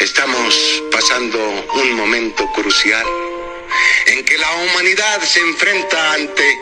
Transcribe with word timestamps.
Estamos 0.00 0.82
pasando 0.92 1.38
un 1.74 1.92
momento 1.94 2.46
crucial 2.52 3.04
en 4.06 4.22
que 4.26 4.36
la 4.36 4.54
humanidad 4.56 5.22
se 5.22 5.40
enfrenta 5.40 6.12
ante 6.12 6.58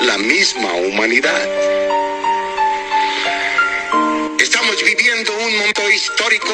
la 0.00 0.18
misma 0.18 0.74
humanidad. 0.74 1.40
Estamos 4.38 4.76
viviendo 4.84 5.32
un 5.38 5.56
momento 5.56 5.90
histórico 5.90 6.52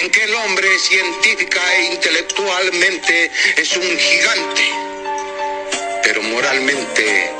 en 0.00 0.10
que 0.10 0.24
el 0.24 0.34
hombre 0.34 0.78
científica 0.80 1.60
e 1.76 1.94
intelectualmente 1.94 3.30
es 3.56 3.76
un 3.76 3.96
gigante, 3.96 4.70
pero 6.02 6.22
moralmente 6.22 7.30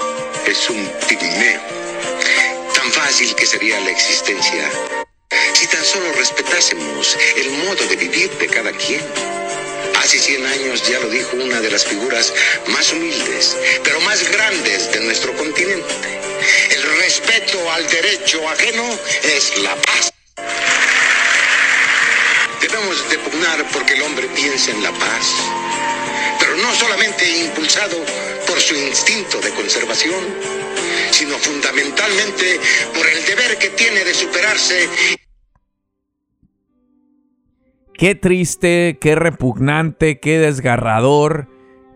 es 0.46 0.70
un 0.70 0.88
pigmeo. 1.08 1.60
Tan 2.72 2.92
fácil 2.92 3.34
que 3.34 3.46
sería 3.46 3.80
la 3.80 3.90
existencia 3.90 4.70
solo 5.86 6.12
respetásemos 6.14 7.16
el 7.36 7.50
modo 7.50 7.86
de 7.86 7.94
vivir 7.94 8.28
de 8.38 8.48
cada 8.48 8.72
quien. 8.72 9.00
Hace 10.02 10.18
100 10.18 10.46
años 10.46 10.88
ya 10.88 10.98
lo 10.98 11.08
dijo 11.08 11.36
una 11.36 11.60
de 11.60 11.70
las 11.70 11.84
figuras 11.84 12.34
más 12.66 12.92
humildes, 12.92 13.56
pero 13.84 14.00
más 14.00 14.28
grandes 14.30 14.90
de 14.90 15.00
nuestro 15.00 15.32
continente. 15.36 15.94
El 16.70 16.82
respeto 16.98 17.70
al 17.70 17.86
derecho 17.88 18.48
ajeno 18.48 18.98
es 19.22 19.58
la 19.58 19.76
paz. 19.76 20.12
Debemos 22.60 23.08
de 23.08 23.18
pugnar 23.18 23.64
porque 23.72 23.94
el 23.94 24.02
hombre 24.02 24.26
piense 24.34 24.72
en 24.72 24.82
la 24.82 24.90
paz, 24.90 25.26
pero 26.40 26.56
no 26.56 26.74
solamente 26.74 27.28
impulsado 27.28 27.96
por 28.46 28.60
su 28.60 28.74
instinto 28.74 29.40
de 29.40 29.50
conservación, 29.50 30.24
sino 31.12 31.38
fundamentalmente 31.38 32.58
por 32.92 33.06
el 33.06 33.24
deber 33.24 33.56
que 33.58 33.68
tiene 33.70 34.04
de 34.04 34.14
superarse 34.14 34.88
Qué 37.96 38.14
triste, 38.14 38.98
qué 39.00 39.14
repugnante, 39.14 40.20
qué 40.20 40.38
desgarrador, 40.38 41.48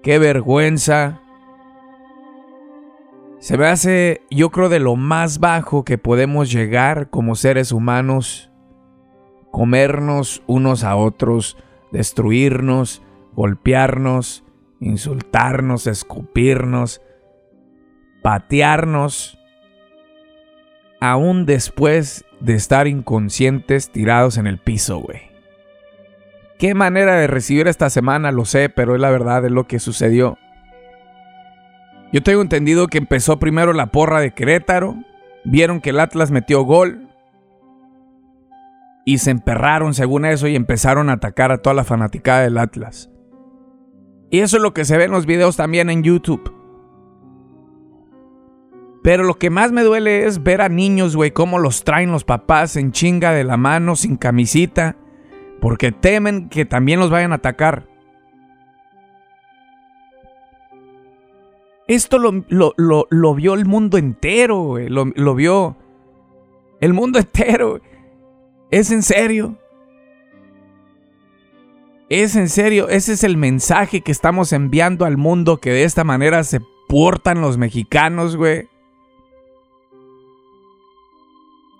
qué 0.02 0.18
vergüenza. 0.18 1.20
Se 3.38 3.58
me 3.58 3.66
hace, 3.66 4.22
yo 4.30 4.50
creo, 4.50 4.70
de 4.70 4.80
lo 4.80 4.96
más 4.96 5.40
bajo 5.40 5.84
que 5.84 5.98
podemos 5.98 6.50
llegar 6.50 7.10
como 7.10 7.34
seres 7.34 7.70
humanos, 7.70 8.50
comernos 9.50 10.42
unos 10.46 10.84
a 10.84 10.96
otros, 10.96 11.58
destruirnos, 11.92 13.02
golpearnos, 13.34 14.42
insultarnos, 14.80 15.86
escupirnos, 15.86 17.02
patearnos, 18.22 19.38
aún 20.98 21.44
después 21.44 22.24
de 22.40 22.54
estar 22.54 22.86
inconscientes 22.86 23.90
tirados 23.90 24.38
en 24.38 24.46
el 24.46 24.56
piso, 24.56 25.00
güey. 25.00 25.29
Qué 26.60 26.74
manera 26.74 27.16
de 27.16 27.26
recibir 27.26 27.68
esta 27.68 27.88
semana, 27.88 28.32
lo 28.32 28.44
sé, 28.44 28.68
pero 28.68 28.94
es 28.94 29.00
la 29.00 29.08
verdad, 29.08 29.46
es 29.46 29.50
lo 29.50 29.66
que 29.66 29.78
sucedió. 29.78 30.36
Yo 32.12 32.22
tengo 32.22 32.42
entendido 32.42 32.86
que 32.86 32.98
empezó 32.98 33.38
primero 33.38 33.72
la 33.72 33.86
porra 33.86 34.20
de 34.20 34.32
Querétaro, 34.32 34.94
vieron 35.42 35.80
que 35.80 35.88
el 35.88 35.98
Atlas 35.98 36.30
metió 36.30 36.60
gol 36.64 37.08
y 39.06 39.18
se 39.18 39.30
emperraron 39.30 39.94
según 39.94 40.26
eso 40.26 40.48
y 40.48 40.54
empezaron 40.54 41.08
a 41.08 41.14
atacar 41.14 41.50
a 41.50 41.62
toda 41.62 41.72
la 41.72 41.84
fanaticada 41.84 42.42
del 42.42 42.58
Atlas. 42.58 43.10
Y 44.28 44.40
eso 44.40 44.58
es 44.58 44.62
lo 44.62 44.74
que 44.74 44.84
se 44.84 44.98
ve 44.98 45.04
en 45.04 45.12
los 45.12 45.24
videos 45.24 45.56
también 45.56 45.88
en 45.88 46.02
YouTube. 46.02 46.54
Pero 49.02 49.24
lo 49.24 49.38
que 49.38 49.48
más 49.48 49.72
me 49.72 49.82
duele 49.82 50.26
es 50.26 50.42
ver 50.42 50.60
a 50.60 50.68
niños, 50.68 51.16
güey, 51.16 51.30
cómo 51.30 51.58
los 51.58 51.84
traen 51.84 52.12
los 52.12 52.24
papás 52.24 52.76
en 52.76 52.92
chinga 52.92 53.32
de 53.32 53.44
la 53.44 53.56
mano, 53.56 53.96
sin 53.96 54.16
camisita 54.16 54.96
porque 55.60 55.92
temen 55.92 56.48
que 56.48 56.64
también 56.64 57.00
los 57.00 57.10
vayan 57.10 57.32
a 57.32 57.36
atacar. 57.36 57.86
Esto 61.86 62.18
lo, 62.18 63.34
vio 63.34 63.54
el 63.54 63.66
mundo 63.66 63.98
entero, 63.98 64.78
Lo, 64.78 65.06
lo, 65.06 65.34
vio 65.34 65.76
el 66.80 66.94
mundo 66.94 67.18
entero. 67.18 67.80
¿Es 68.70 68.92
en 68.92 69.02
serio? 69.02 69.58
¿Es 72.08 72.36
en 72.36 72.48
serio? 72.48 72.88
Ese 72.88 73.12
es 73.12 73.24
el 73.24 73.36
mensaje 73.36 74.02
que 74.02 74.12
estamos 74.12 74.52
enviando 74.52 75.04
al 75.04 75.16
mundo 75.16 75.58
que 75.58 75.70
de 75.70 75.84
esta 75.84 76.04
manera 76.04 76.44
se 76.44 76.60
portan 76.88 77.40
los 77.40 77.58
mexicanos, 77.58 78.36
güey. 78.36 78.68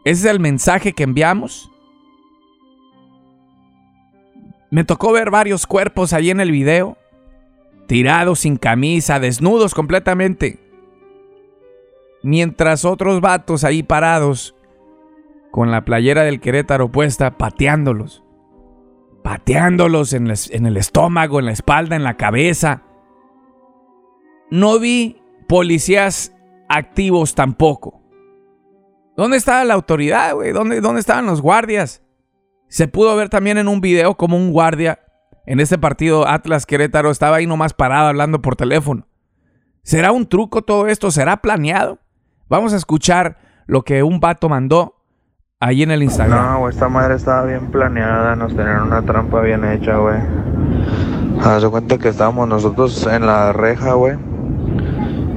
¿Ese 0.04 0.26
es 0.26 0.34
el 0.34 0.40
mensaje 0.40 0.92
que 0.92 1.02
enviamos? 1.02 1.70
Me 4.70 4.84
tocó 4.84 5.12
ver 5.12 5.30
varios 5.30 5.66
cuerpos 5.66 6.12
ahí 6.12 6.30
en 6.30 6.40
el 6.40 6.52
video, 6.52 6.96
tirados 7.86 8.40
sin 8.40 8.56
camisa, 8.56 9.18
desnudos 9.18 9.74
completamente. 9.74 10.58
Mientras 12.22 12.84
otros 12.84 13.20
vatos 13.20 13.64
ahí 13.64 13.82
parados, 13.82 14.54
con 15.50 15.70
la 15.70 15.84
playera 15.84 16.22
del 16.22 16.40
Querétaro 16.40 16.90
puesta, 16.92 17.36
pateándolos. 17.36 18.22
Pateándolos 19.24 20.12
en, 20.12 20.32
en 20.50 20.66
el 20.66 20.76
estómago, 20.76 21.40
en 21.40 21.46
la 21.46 21.52
espalda, 21.52 21.96
en 21.96 22.04
la 22.04 22.16
cabeza. 22.16 22.82
No 24.50 24.78
vi 24.78 25.20
policías 25.48 26.32
activos 26.68 27.34
tampoco. 27.34 28.00
¿Dónde 29.16 29.36
estaba 29.36 29.64
la 29.64 29.74
autoridad, 29.74 30.34
güey? 30.34 30.52
¿Dónde, 30.52 30.80
¿Dónde 30.80 31.00
estaban 31.00 31.26
los 31.26 31.42
guardias? 31.42 32.02
Se 32.70 32.86
pudo 32.88 33.14
ver 33.16 33.28
también 33.28 33.58
en 33.58 33.66
un 33.66 33.80
video 33.80 34.14
como 34.16 34.36
un 34.36 34.52
guardia 34.52 35.00
en 35.44 35.58
este 35.58 35.76
partido 35.76 36.28
Atlas 36.28 36.66
Querétaro 36.66 37.10
estaba 37.10 37.36
ahí 37.36 37.46
nomás 37.46 37.74
parado 37.74 38.06
hablando 38.06 38.40
por 38.40 38.54
teléfono. 38.54 39.08
¿Será 39.82 40.12
un 40.12 40.28
truco 40.28 40.62
todo 40.62 40.86
esto? 40.86 41.10
¿Será 41.10 41.38
planeado? 41.38 41.98
Vamos 42.48 42.72
a 42.72 42.76
escuchar 42.76 43.38
lo 43.66 43.82
que 43.82 44.04
un 44.04 44.20
vato 44.20 44.48
mandó 44.48 45.02
ahí 45.58 45.82
en 45.82 45.90
el 45.90 46.04
Instagram. 46.04 46.60
No, 46.60 46.68
esta 46.68 46.88
madre 46.88 47.16
estaba 47.16 47.44
bien 47.44 47.72
planeada, 47.72 48.36
nos 48.36 48.54
tenían 48.54 48.82
una 48.82 49.02
trampa 49.02 49.40
bien 49.40 49.64
hecha, 49.64 49.96
güey. 49.96 50.20
Haz 51.42 51.64
cuenta 51.64 51.98
que 51.98 52.10
estábamos 52.10 52.46
nosotros 52.46 53.04
en 53.08 53.26
la 53.26 53.52
reja, 53.52 53.94
güey. 53.94 54.16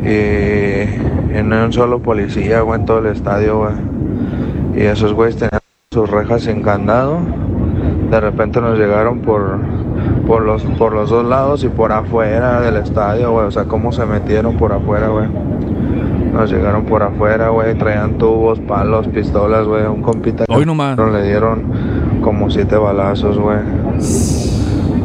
Y 0.04 1.36
en 1.36 1.52
un 1.52 1.74
solo 1.74 2.00
policía, 2.00 2.62
güey, 2.62 2.82
en 2.82 2.86
todo 2.86 3.00
el 3.00 3.08
estadio, 3.08 3.58
güey. 3.58 3.74
Y 4.76 4.86
esos 4.86 5.14
güeyes 5.14 5.38
tenían 5.38 5.63
sus 5.94 6.10
rejas 6.10 6.42
sin 6.42 6.64
candado. 6.64 7.20
De 8.10 8.20
repente 8.20 8.60
nos 8.60 8.78
llegaron 8.78 9.20
por, 9.20 9.60
por, 10.26 10.42
los, 10.42 10.64
por 10.64 10.94
los 10.94 11.10
dos 11.12 11.24
lados 11.24 11.64
y 11.64 11.70
por 11.70 11.92
afuera 11.92 12.62
del 12.62 12.78
estadio, 12.78 13.32
güey. 13.32 13.46
O 13.46 13.52
sea, 13.52 13.66
cómo 13.66 13.92
se 13.92 14.06
metieron 14.06 14.58
por 14.58 14.74
afuera, 14.74 15.10
güey. 15.10 15.28
Nos 16.34 16.52
llegaron 16.52 16.86
por 16.86 17.04
afuera, 17.04 17.50
güey. 17.50 17.76
Traían 17.76 18.18
tubos, 18.18 18.60
palos, 18.62 19.08
pistolas, 19.08 19.68
güey. 19.68 19.86
Un 19.86 20.02
compita. 20.02 20.46
Hoy 20.50 20.66
nomás. 20.66 20.98
Le 20.98 21.24
dieron 21.24 22.20
como 22.24 22.50
siete 22.50 22.76
balazos, 22.76 23.38
güey. 23.38 23.60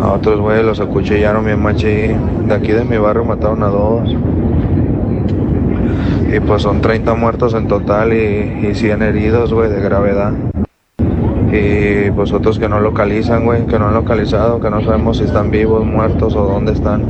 A 0.02 0.12
otros, 0.12 0.40
güey, 0.40 0.64
los 0.64 0.80
acuchillaron 0.80 1.44
bien 1.44 1.62
machi. 1.62 2.14
De 2.46 2.54
aquí 2.54 2.72
de 2.72 2.84
mi 2.84 2.96
barrio 2.96 3.26
mataron 3.26 3.62
a 3.62 3.68
dos. 3.68 4.16
Y 6.34 6.40
pues 6.40 6.62
son 6.62 6.80
30 6.80 7.14
muertos 7.14 7.52
en 7.54 7.68
total 7.68 8.12
y, 8.14 8.68
y 8.70 8.74
100 8.74 9.02
heridos, 9.02 9.52
güey, 9.52 9.70
de 9.70 9.80
gravedad 9.80 10.32
y 11.52 12.10
vosotros 12.10 12.58
que 12.58 12.68
no 12.68 12.80
localizan, 12.80 13.44
güey, 13.44 13.66
que 13.66 13.78
no 13.78 13.88
han 13.88 13.94
localizado, 13.94 14.60
que 14.60 14.70
no 14.70 14.82
sabemos 14.82 15.18
si 15.18 15.24
están 15.24 15.50
vivos, 15.50 15.84
muertos 15.84 16.34
o 16.34 16.44
dónde 16.44 16.72
están. 16.72 17.04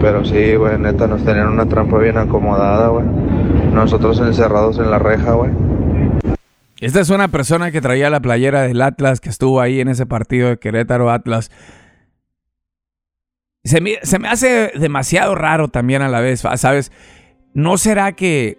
pero 0.00 0.24
sí, 0.24 0.54
güey, 0.56 0.78
neta, 0.78 1.06
nos 1.06 1.24
tenían 1.24 1.48
una 1.48 1.66
trampa 1.66 1.98
bien 1.98 2.16
acomodada, 2.16 2.88
güey. 2.88 3.04
Nosotros 3.72 4.18
encerrados 4.20 4.78
en 4.78 4.90
la 4.90 4.98
reja, 4.98 5.32
güey. 5.32 5.50
Esta 6.80 7.00
es 7.00 7.10
una 7.10 7.28
persona 7.28 7.70
que 7.70 7.80
traía 7.80 8.10
la 8.10 8.20
playera 8.20 8.62
del 8.62 8.80
Atlas, 8.82 9.20
que 9.20 9.28
estuvo 9.28 9.60
ahí 9.60 9.80
en 9.80 9.88
ese 9.88 10.06
partido 10.06 10.48
de 10.48 10.58
Querétaro 10.58 11.10
Atlas. 11.10 11.50
Se 13.64 13.80
me, 13.80 13.98
se 14.02 14.18
me 14.18 14.28
hace 14.28 14.72
demasiado 14.78 15.34
raro 15.34 15.68
también 15.68 16.02
a 16.02 16.08
la 16.08 16.20
vez, 16.20 16.44
¿sabes? 16.56 16.92
¿No 17.52 17.78
será 17.78 18.12
que 18.12 18.58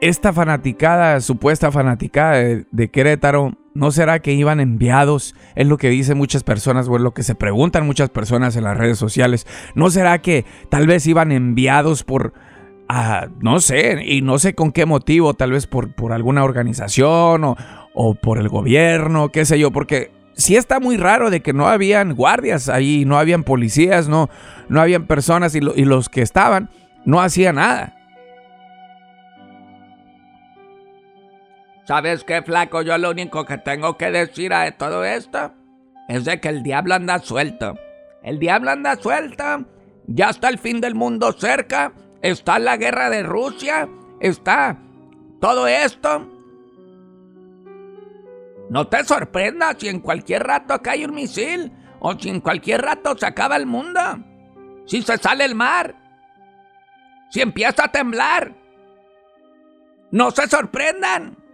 esta 0.00 0.32
fanaticada, 0.32 1.20
supuesta 1.20 1.72
fanaticada 1.72 2.36
de, 2.70 2.90
Querétaro, 2.90 3.56
¿no 3.74 3.90
será 3.90 4.20
que 4.20 4.32
iban 4.32 4.60
enviados? 4.60 5.34
Es 5.54 5.66
lo 5.66 5.78
que 5.78 5.88
dicen 5.88 6.18
muchas 6.18 6.44
personas, 6.44 6.88
o 6.88 6.96
es 6.96 7.02
lo 7.02 7.14
que 7.14 7.22
se 7.22 7.34
preguntan 7.34 7.86
muchas 7.86 8.10
personas 8.10 8.56
en 8.56 8.64
las 8.64 8.76
redes 8.76 8.98
sociales. 8.98 9.46
¿No 9.74 9.90
será 9.90 10.20
que 10.20 10.44
tal 10.68 10.86
vez 10.86 11.06
iban 11.06 11.32
enviados 11.32 12.04
por, 12.04 12.34
no 13.40 13.60
sé, 13.60 14.04
y 14.04 14.22
no 14.22 14.38
sé 14.38 14.54
con 14.54 14.72
qué 14.72 14.86
motivo, 14.86 15.34
tal 15.34 15.52
vez 15.52 15.66
por, 15.66 15.94
por 15.94 16.12
alguna 16.12 16.44
organización 16.44 17.44
o, 17.44 17.56
o 17.94 18.14
por 18.14 18.38
el 18.38 18.48
gobierno, 18.48 19.30
qué 19.30 19.44
sé 19.44 19.58
yo, 19.58 19.70
porque 19.70 20.12
sí 20.34 20.56
está 20.56 20.78
muy 20.78 20.98
raro 20.98 21.30
de 21.30 21.40
que 21.40 21.52
no 21.52 21.68
habían 21.68 22.14
guardias 22.14 22.68
ahí, 22.68 23.04
no 23.06 23.18
habían 23.18 23.42
policías, 23.42 24.08
no, 24.08 24.28
no 24.68 24.80
habían 24.80 25.06
personas 25.06 25.54
y, 25.54 25.58
y 25.58 25.84
los 25.84 26.08
que 26.08 26.22
estaban 26.22 26.70
no 27.06 27.20
hacían 27.20 27.54
nada. 27.56 27.95
¿Sabes 31.86 32.24
qué, 32.24 32.42
flaco? 32.42 32.82
Yo 32.82 32.98
lo 32.98 33.10
único 33.10 33.44
que 33.44 33.58
tengo 33.58 33.96
que 33.96 34.10
decir 34.10 34.52
a 34.52 34.68
todo 34.72 35.04
esto 35.04 35.52
es 36.08 36.24
de 36.24 36.40
que 36.40 36.48
el 36.48 36.64
diablo 36.64 36.94
anda 36.94 37.20
suelto. 37.20 37.76
El 38.24 38.40
diablo 38.40 38.72
anda 38.72 38.96
suelto. 38.96 39.64
Ya 40.08 40.30
está 40.30 40.48
el 40.48 40.58
fin 40.58 40.80
del 40.80 40.96
mundo 40.96 41.32
cerca. 41.32 41.92
Está 42.22 42.58
la 42.58 42.76
guerra 42.76 43.08
de 43.08 43.22
Rusia. 43.22 43.88
Está 44.18 44.76
todo 45.40 45.68
esto. 45.68 46.28
No 48.68 48.88
te 48.88 49.04
sorprendas 49.04 49.76
si 49.78 49.88
en 49.88 50.00
cualquier 50.00 50.42
rato 50.42 50.82
cae 50.82 51.04
un 51.04 51.14
misil 51.14 51.70
o 52.00 52.18
si 52.18 52.30
en 52.30 52.40
cualquier 52.40 52.82
rato 52.82 53.16
se 53.16 53.26
acaba 53.26 53.56
el 53.56 53.66
mundo. 53.66 54.00
Si 54.86 55.02
se 55.02 55.18
sale 55.18 55.44
el 55.44 55.54
mar. 55.54 55.94
Si 57.30 57.40
empieza 57.40 57.84
a 57.84 57.92
temblar. 57.92 58.52
No 60.10 60.32
se 60.32 60.48
sorprendan. 60.48 61.45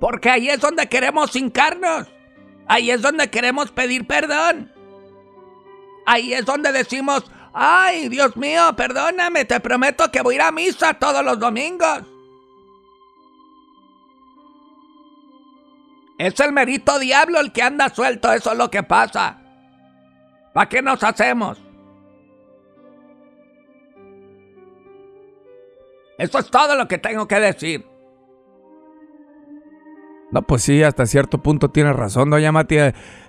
Porque 0.00 0.30
ahí 0.30 0.48
es 0.48 0.60
donde 0.60 0.88
queremos 0.88 1.34
hincarnos. 1.34 2.08
Ahí 2.66 2.90
es 2.90 3.02
donde 3.02 3.30
queremos 3.30 3.70
pedir 3.70 4.06
perdón. 4.06 4.72
Ahí 6.04 6.32
es 6.32 6.44
donde 6.44 6.72
decimos, 6.72 7.24
ay, 7.52 8.08
Dios 8.08 8.36
mío, 8.36 8.74
perdóname, 8.76 9.44
te 9.44 9.58
prometo 9.60 10.10
que 10.10 10.22
voy 10.22 10.34
a 10.34 10.36
ir 10.36 10.42
a 10.42 10.52
misa 10.52 10.94
todos 10.94 11.24
los 11.24 11.38
domingos. 11.38 12.02
Es 16.18 16.38
el 16.40 16.52
merito 16.52 16.98
diablo 16.98 17.40
el 17.40 17.52
que 17.52 17.62
anda 17.62 17.88
suelto, 17.88 18.32
eso 18.32 18.52
es 18.52 18.58
lo 18.58 18.70
que 18.70 18.82
pasa. 18.82 19.38
¿Para 20.54 20.68
qué 20.68 20.80
nos 20.80 21.02
hacemos? 21.02 21.58
Eso 26.16 26.38
es 26.38 26.50
todo 26.50 26.74
lo 26.74 26.88
que 26.88 26.98
tengo 26.98 27.28
que 27.28 27.38
decir. 27.38 27.95
No, 30.36 30.42
pues 30.42 30.62
sí, 30.64 30.82
hasta 30.82 31.06
cierto 31.06 31.38
punto 31.38 31.70
tiene 31.70 31.94
razón, 31.94 32.28
doña 32.28 32.52
Mati. 32.52 32.76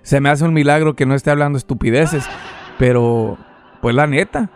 Se 0.01 0.19
me 0.19 0.27
hace 0.27 0.43
un 0.43 0.53
milagro 0.53 0.93
que 0.93 1.05
no 1.05 1.15
esté 1.15 1.31
hablando 1.31 1.57
estupideces. 1.57 2.27
Pero, 2.77 3.37
pues 3.81 3.95
la 3.95 4.07
neta. 4.07 4.49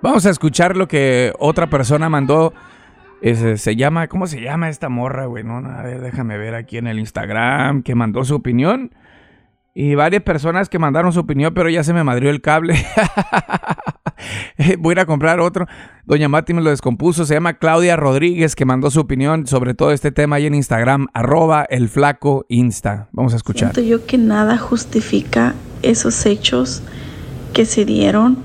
Vamos 0.00 0.24
a 0.24 0.30
escuchar 0.30 0.74
lo 0.74 0.88
que 0.88 1.34
otra 1.38 1.68
persona 1.68 2.08
mandó 2.08 2.54
se 3.56 3.76
llama, 3.76 4.08
¿cómo 4.08 4.26
se 4.26 4.40
llama 4.40 4.70
esta 4.70 4.88
morra, 4.88 5.26
güey? 5.26 5.44
No, 5.44 5.56
a 5.56 5.82
ver, 5.82 6.00
déjame 6.00 6.38
ver 6.38 6.54
aquí 6.54 6.78
en 6.78 6.86
el 6.86 6.98
Instagram 6.98 7.82
que 7.82 7.94
mandó 7.94 8.24
su 8.24 8.34
opinión. 8.34 8.94
Y 9.74 9.96
varias 9.96 10.22
personas 10.22 10.70
que 10.70 10.78
mandaron 10.78 11.12
su 11.12 11.20
opinión, 11.20 11.52
pero 11.52 11.68
ya 11.68 11.84
se 11.84 11.92
me 11.92 12.04
madrió 12.04 12.30
el 12.30 12.40
cable. 12.40 12.74
Voy 14.78 14.92
a 14.92 14.94
ir 14.94 15.00
a 15.00 15.06
comprar 15.06 15.40
otro. 15.40 15.66
Doña 16.04 16.28
Mati 16.28 16.52
me 16.52 16.62
lo 16.62 16.70
descompuso. 16.70 17.24
Se 17.24 17.34
llama 17.34 17.54
Claudia 17.54 17.96
Rodríguez, 17.96 18.54
que 18.54 18.64
mandó 18.64 18.90
su 18.90 19.00
opinión 19.00 19.46
sobre 19.46 19.74
todo 19.74 19.92
este 19.92 20.12
tema 20.12 20.36
ahí 20.36 20.46
en 20.46 20.54
Instagram, 20.54 21.06
arroba 21.14 21.64
el 21.64 21.88
flaco 21.88 22.46
insta. 22.48 23.08
Vamos 23.12 23.32
a 23.32 23.36
escuchar. 23.36 23.72
Siento 23.72 23.88
yo 23.88 24.06
que 24.06 24.18
nada 24.18 24.58
justifica 24.58 25.54
esos 25.82 26.26
hechos 26.26 26.82
que 27.52 27.64
se 27.64 27.84
dieron. 27.84 28.44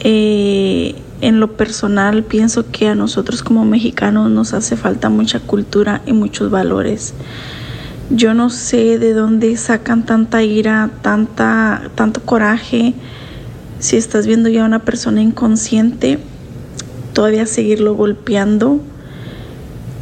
Eh, 0.00 0.94
en 1.20 1.38
lo 1.38 1.56
personal 1.56 2.24
pienso 2.24 2.70
que 2.70 2.88
a 2.88 2.94
nosotros 2.94 3.42
como 3.42 3.64
mexicanos 3.64 4.30
nos 4.30 4.54
hace 4.54 4.76
falta 4.76 5.10
mucha 5.10 5.40
cultura 5.40 6.00
y 6.06 6.12
muchos 6.12 6.50
valores. 6.50 7.14
Yo 8.08 8.34
no 8.34 8.50
sé 8.50 8.98
de 8.98 9.12
dónde 9.12 9.56
sacan 9.56 10.04
tanta 10.04 10.42
ira, 10.42 10.90
tanta, 11.02 11.90
tanto 11.94 12.22
coraje. 12.22 12.94
Si 13.80 13.96
estás 13.96 14.26
viendo 14.26 14.50
ya 14.50 14.62
a 14.62 14.66
una 14.66 14.84
persona 14.84 15.22
inconsciente, 15.22 16.18
todavía 17.14 17.46
seguirlo 17.46 17.94
golpeando. 17.94 18.78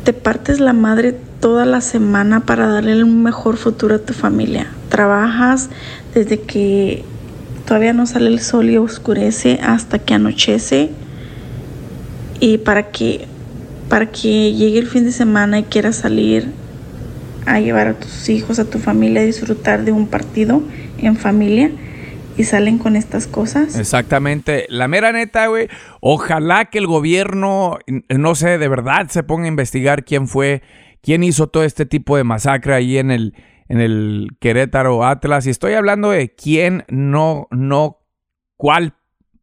Te 0.03 0.13
partes 0.13 0.59
la 0.59 0.73
madre 0.73 1.15
toda 1.39 1.65
la 1.65 1.81
semana 1.81 2.41
para 2.41 2.67
darle 2.67 3.05
un 3.05 3.23
mejor 3.23 3.57
futuro 3.57 3.95
a 3.95 3.99
tu 4.01 4.15
familia. 4.15 4.67
Trabajas 4.89 5.69
desde 6.13 6.41
que 6.41 7.05
todavía 7.67 7.93
no 7.93 8.05
sale 8.07 8.27
el 8.27 8.41
sol 8.41 8.69
y 8.69 8.79
oscurece 8.79 9.61
hasta 9.63 10.01
que 10.01 10.15
anochece 10.15 10.91
y 12.41 12.59
para 12.59 12.91
que 12.91 13.27
para 13.89 14.07
que 14.07 14.53
llegue 14.55 14.81
el 14.81 14.87
fin 14.89 15.05
de 15.05 15.13
semana 15.13 15.61
y 15.61 15.63
quieras 15.63 15.97
salir 15.97 16.49
a 17.47 17.61
llevar 17.61 17.87
a 17.87 17.95
tus 17.95 18.29
hijos, 18.29 18.59
a 18.59 18.65
tu 18.65 18.79
familia 18.79 19.21
a 19.21 19.25
disfrutar 19.25 19.85
de 19.85 19.93
un 19.93 20.09
partido 20.09 20.63
en 20.99 21.17
familia 21.17 21.71
y 22.39 22.45
salen 22.45 22.79
con 22.79 22.95
estas 22.95 23.27
cosas. 23.27 23.77
Exactamente. 23.77 24.65
La 24.69 24.87
mera 24.87 25.11
neta, 25.11 25.49
güey, 25.49 25.69
ojalá 26.01 26.67
que 26.67 26.79
el 26.79 26.87
gobierno, 26.87 27.79
no 28.09 28.35
sé, 28.37 28.59
de 28.59 28.69
verdad 28.69 29.09
se 29.09 29.25
ponga 29.25 29.47
a 29.47 29.49
investigar 29.49 30.05
quién 30.05 30.29
fue, 30.29 30.63
quién 31.03 31.25
hizo 31.25 31.49
todo 31.49 31.65
este 31.65 31.85
tipo 31.85 32.17
de 32.17 32.23
masacre 32.23 32.75
ahí 32.75 32.97
en 32.97 33.11
el, 33.11 33.35
en 33.69 33.81
el 33.81 34.29
Querétaro 34.41 35.05
Atlas. 35.05 35.49
Y 35.49 35.51
estoy 35.51 35.75
hablando 35.75 36.11
de 36.11 36.33
quién, 36.33 36.85
no, 36.89 37.49
no, 37.51 37.99
cuál 38.57 38.95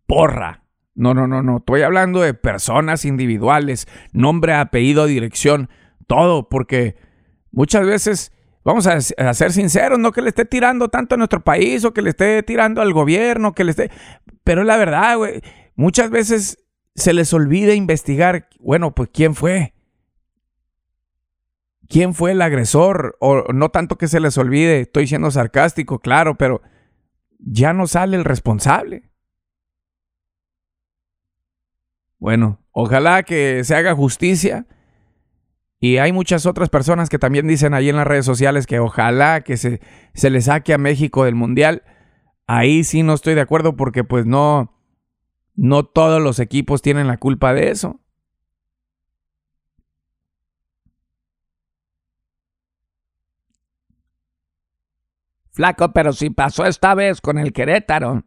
porra. 0.07 0.63
No, 0.95 1.13
no, 1.13 1.27
no, 1.27 1.43
no. 1.43 1.57
Estoy 1.57 1.81
hablando 1.81 2.21
de 2.21 2.33
personas 2.33 3.03
individuales, 3.03 3.89
nombre, 4.13 4.53
apellido, 4.53 5.05
dirección, 5.05 5.69
todo, 6.07 6.47
porque 6.47 6.95
muchas 7.51 7.85
veces, 7.85 8.31
vamos 8.65 8.87
a, 8.87 8.99
ser 8.99 9.53
sinceros, 9.53 9.99
no 9.99 10.11
que 10.11 10.21
le 10.21 10.29
esté 10.29 10.43
tirando 10.43 10.89
tanto 10.89 11.15
a 11.15 11.17
nuestro 11.17 11.41
país 11.41 11.85
o 11.85 11.93
que 11.93 12.01
le 12.01 12.09
esté 12.09 12.43
tirando 12.43 12.81
al 12.81 12.91
gobierno, 12.91 13.53
que 13.53 13.63
le 13.63 13.71
esté... 13.71 13.91
Pero 14.43 14.63
la 14.63 14.75
verdad, 14.75 15.17
güey. 15.17 15.41
Muchas 15.75 16.09
veces 16.09 16.57
se 16.95 17.13
les 17.13 17.31
olvida 17.33 17.73
investigar, 17.73 18.49
bueno, 18.59 18.93
pues 18.95 19.09
quién 19.13 19.35
fue. 19.35 19.73
¿Quién 21.87 22.15
fue 22.15 22.31
el 22.31 22.41
agresor? 22.41 23.15
O 23.19 23.53
no 23.53 23.69
tanto 23.69 23.97
que 23.97 24.07
se 24.07 24.19
les 24.19 24.37
olvide, 24.37 24.81
estoy 24.81 25.05
siendo 25.07 25.29
sarcástico, 25.29 25.99
claro, 25.99 26.35
pero 26.35 26.61
ya 27.37 27.71
no 27.73 27.85
sale 27.85 28.17
el 28.17 28.25
responsable. 28.25 29.11
Bueno, 32.17 32.59
ojalá 32.71 33.21
que 33.21 33.63
se 33.63 33.75
haga 33.75 33.93
justicia. 33.93 34.65
Y 35.85 35.99
hay 35.99 36.11
muchas 36.11 36.47
otras 36.47 36.69
personas 36.69 37.09
que 37.11 37.19
también 37.19 37.47
dicen 37.47 37.75
ahí 37.75 37.89
en 37.89 37.95
las 37.95 38.07
redes 38.07 38.25
sociales 38.25 38.65
que 38.65 38.79
ojalá 38.79 39.41
que 39.41 39.55
se, 39.55 39.81
se 40.15 40.31
le 40.31 40.41
saque 40.41 40.73
a 40.73 40.79
México 40.79 41.25
del 41.25 41.35
Mundial. 41.35 41.83
Ahí 42.47 42.83
sí 42.83 43.03
no 43.03 43.13
estoy 43.13 43.35
de 43.35 43.41
acuerdo 43.41 43.75
porque 43.75 44.03
pues 44.03 44.25
no, 44.25 44.73
no 45.53 45.85
todos 45.85 46.19
los 46.19 46.39
equipos 46.39 46.81
tienen 46.81 47.05
la 47.05 47.17
culpa 47.17 47.53
de 47.53 47.69
eso. 47.69 47.99
Flaco, 55.51 55.93
pero 55.93 56.13
si 56.13 56.31
pasó 56.31 56.65
esta 56.65 56.95
vez 56.95 57.21
con 57.21 57.37
el 57.37 57.53
Querétaro 57.53 58.23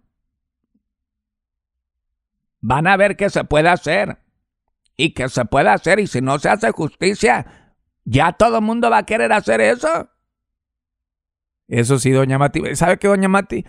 van 2.61 2.87
a 2.87 2.97
ver 2.97 3.17
que 3.17 3.31
se 3.31 3.43
puede 3.43 3.69
hacer. 3.69 4.28
Y 4.99 5.15
que 5.15 5.31
se 5.31 5.47
puede 5.47 5.71
hacer. 5.71 6.01
Y 6.01 6.07
si 6.07 6.21
no 6.21 6.39
se 6.39 6.51
hace 6.51 6.71
justicia, 6.73 7.47
ya 8.05 8.33
todo 8.33 8.59
el 8.59 8.65
mundo 8.65 8.91
va 8.91 8.99
a 8.99 9.07
querer 9.07 9.33
hacer 9.33 9.63
eso. 9.63 10.11
Eso 11.69 11.99
sí, 11.99 12.11
doña 12.11 12.37
Mati. 12.37 12.61
¿Sabe 12.75 12.99
qué, 12.99 13.09
doña 13.09 13.29
Mati? 13.29 13.65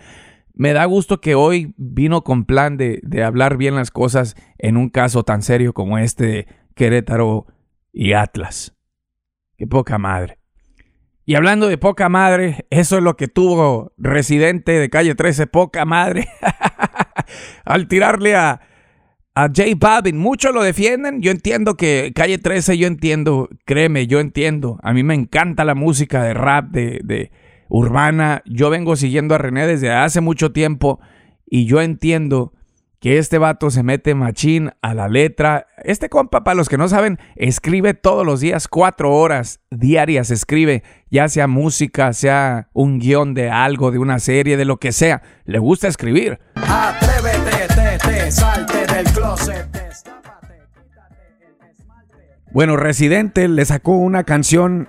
Me 0.52 0.74
da 0.74 0.84
gusto 0.84 1.22
que 1.22 1.34
hoy 1.34 1.72
vino 1.78 2.24
con 2.24 2.44
plan 2.44 2.76
de, 2.76 3.00
de 3.02 3.24
hablar 3.24 3.56
bien 3.56 3.76
las 3.76 3.90
cosas 3.90 4.34
en 4.58 4.76
un 4.76 4.90
caso 4.90 5.22
tan 5.22 5.40
serio 5.40 5.72
como 5.72 5.96
este 5.96 6.26
de 6.26 6.46
Querétaro 6.74 7.46
y 7.92 8.12
Atlas. 8.12 8.76
Qué 9.56 9.66
poca 9.66 9.96
madre. 9.96 10.38
Y 11.30 11.36
hablando 11.36 11.68
de 11.68 11.78
poca 11.78 12.08
madre, 12.08 12.66
eso 12.70 12.96
es 12.96 13.04
lo 13.04 13.16
que 13.16 13.28
tuvo 13.28 13.92
residente 13.96 14.72
de 14.72 14.90
calle 14.90 15.14
13, 15.14 15.46
poca 15.46 15.84
madre, 15.84 16.28
al 17.64 17.86
tirarle 17.86 18.34
a, 18.34 18.62
a 19.34 19.48
J 19.48 19.62
Balvin. 19.76 20.18
Muchos 20.18 20.54
lo 20.54 20.62
defienden. 20.62 21.22
Yo 21.22 21.30
entiendo 21.30 21.76
que 21.76 22.12
Calle 22.14 22.38
13, 22.38 22.78
yo 22.78 22.86
entiendo, 22.86 23.48
créeme, 23.64 24.06
yo 24.06 24.20
entiendo. 24.20 24.78
A 24.82 24.92
mí 24.92 25.02
me 25.02 25.14
encanta 25.14 25.64
la 25.64 25.74
música 25.74 26.22
de 26.22 26.34
rap, 26.34 26.70
de, 26.70 27.00
de 27.04 27.30
urbana. 27.68 28.42
Yo 28.46 28.70
vengo 28.70 28.96
siguiendo 28.96 29.34
a 29.34 29.38
René 29.38 29.66
desde 29.66 29.90
hace 29.90 30.20
mucho 30.20 30.52
tiempo 30.52 31.00
y 31.46 31.66
yo 31.66 31.80
entiendo 31.80 32.52
que 33.00 33.16
este 33.16 33.38
vato 33.38 33.70
se 33.70 33.82
mete 33.82 34.14
machín 34.14 34.72
a 34.82 34.92
la 34.92 35.08
letra. 35.08 35.66
Este 35.82 36.10
compa, 36.10 36.44
para 36.44 36.54
los 36.54 36.68
que 36.68 36.76
no 36.76 36.86
saben, 36.86 37.18
escribe 37.34 37.94
todos 37.94 38.26
los 38.26 38.40
días, 38.40 38.68
cuatro 38.68 39.14
horas 39.14 39.60
diarias 39.70 40.30
escribe, 40.30 40.82
ya 41.10 41.28
sea 41.28 41.46
música, 41.46 42.12
sea 42.12 42.68
un 42.74 42.98
guion 42.98 43.32
de 43.32 43.50
algo, 43.50 43.90
de 43.90 43.98
una 43.98 44.18
serie, 44.18 44.58
de 44.58 44.66
lo 44.66 44.76
que 44.76 44.92
sea. 44.92 45.22
Le 45.46 45.58
gusta 45.58 45.88
escribir. 45.88 46.38
Atrévete, 46.56 48.30
salte 48.30 48.79
Bueno, 52.52 52.76
Residente 52.76 53.46
le 53.48 53.64
sacó 53.64 53.92
una 53.92 54.24
canción 54.24 54.88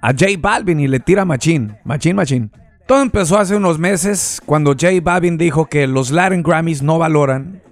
a 0.00 0.12
J 0.12 0.26
Balvin 0.38 0.80
y 0.80 0.88
le 0.88 1.00
tira 1.00 1.24
machín, 1.24 1.76
machín, 1.84 2.16
machín. 2.16 2.50
Todo 2.86 3.02
empezó 3.02 3.38
hace 3.38 3.54
unos 3.54 3.78
meses 3.78 4.40
cuando 4.44 4.72
J 4.72 4.88
Balvin 5.02 5.38
dijo 5.38 5.66
que 5.66 5.86
los 5.86 6.10
Latin 6.10 6.42
Grammys 6.42 6.82
no 6.82 6.98
valoran 6.98 7.62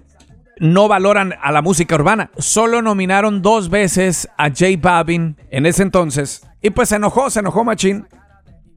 no 0.61 0.87
valoran 0.87 1.33
a 1.41 1.51
la 1.51 1.63
música 1.63 1.95
urbana. 1.95 2.29
Solo 2.37 2.83
nominaron 2.83 3.41
dos 3.41 3.69
veces 3.71 4.29
a 4.37 4.49
J 4.49 4.65
Balvin 4.79 5.35
en 5.49 5.65
ese 5.65 5.81
entonces. 5.81 6.47
Y 6.61 6.69
pues 6.69 6.89
se 6.89 6.97
enojó, 6.97 7.31
se 7.31 7.39
enojó 7.39 7.63
Machín. 7.63 8.05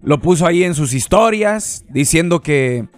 Lo 0.02 0.18
puso 0.18 0.46
ahí 0.46 0.64
en 0.64 0.74
sus 0.74 0.94
historias 0.94 1.84
diciendo 1.90 2.40
que 2.40 2.88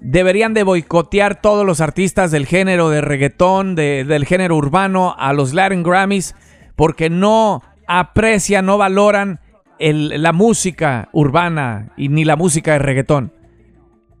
deberían 0.00 0.54
de 0.54 0.62
boicotear 0.62 1.40
todos 1.40 1.64
los 1.64 1.80
artistas 1.80 2.30
del 2.30 2.46
género 2.46 2.90
de 2.90 3.00
reggaetón, 3.00 3.74
del 3.74 4.24
género 4.26 4.56
urbano 4.56 5.14
a 5.18 5.32
los 5.32 5.54
Latin 5.54 5.82
Grammys 5.82 6.34
porque 6.76 7.10
no 7.10 7.62
aprecian, 7.86 8.66
no 8.66 8.78
valoran 8.78 9.40
la 9.78 10.32
música 10.32 11.08
urbana 11.12 11.92
y 11.96 12.08
ni 12.08 12.24
la 12.24 12.36
música 12.36 12.72
de 12.72 12.78
reggaetón. 12.78 13.32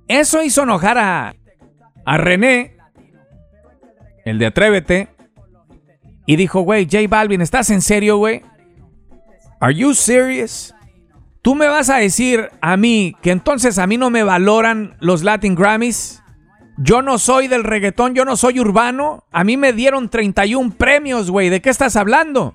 Eso 0.08 0.42
hizo 0.42 0.62
enojar 0.62 0.98
a, 0.98 1.34
a 2.04 2.18
René, 2.18 2.76
el 4.24 4.38
de 4.38 4.46
Atrévete, 4.46 5.08
y 6.26 6.36
dijo, 6.36 6.60
güey, 6.60 6.86
J 6.90 7.06
Balvin, 7.08 7.40
¿estás 7.40 7.70
en 7.70 7.82
serio, 7.82 8.16
güey? 8.16 8.42
¿Are 9.60 9.74
you 9.74 9.94
serious? 9.94 10.73
¿Tú 11.44 11.54
me 11.54 11.68
vas 11.68 11.90
a 11.90 11.98
decir 11.98 12.48
a 12.62 12.78
mí 12.78 13.14
que 13.20 13.30
entonces 13.30 13.76
a 13.76 13.86
mí 13.86 13.98
no 13.98 14.08
me 14.08 14.22
valoran 14.22 14.96
los 15.00 15.22
Latin 15.22 15.54
Grammys? 15.54 16.22
Yo 16.78 17.02
no 17.02 17.18
soy 17.18 17.48
del 17.48 17.64
reggaetón, 17.64 18.14
yo 18.14 18.24
no 18.24 18.38
soy 18.38 18.60
urbano. 18.60 19.26
A 19.30 19.44
mí 19.44 19.58
me 19.58 19.74
dieron 19.74 20.08
31 20.08 20.74
premios, 20.78 21.30
güey. 21.30 21.50
¿De 21.50 21.60
qué 21.60 21.68
estás 21.68 21.96
hablando? 21.96 22.54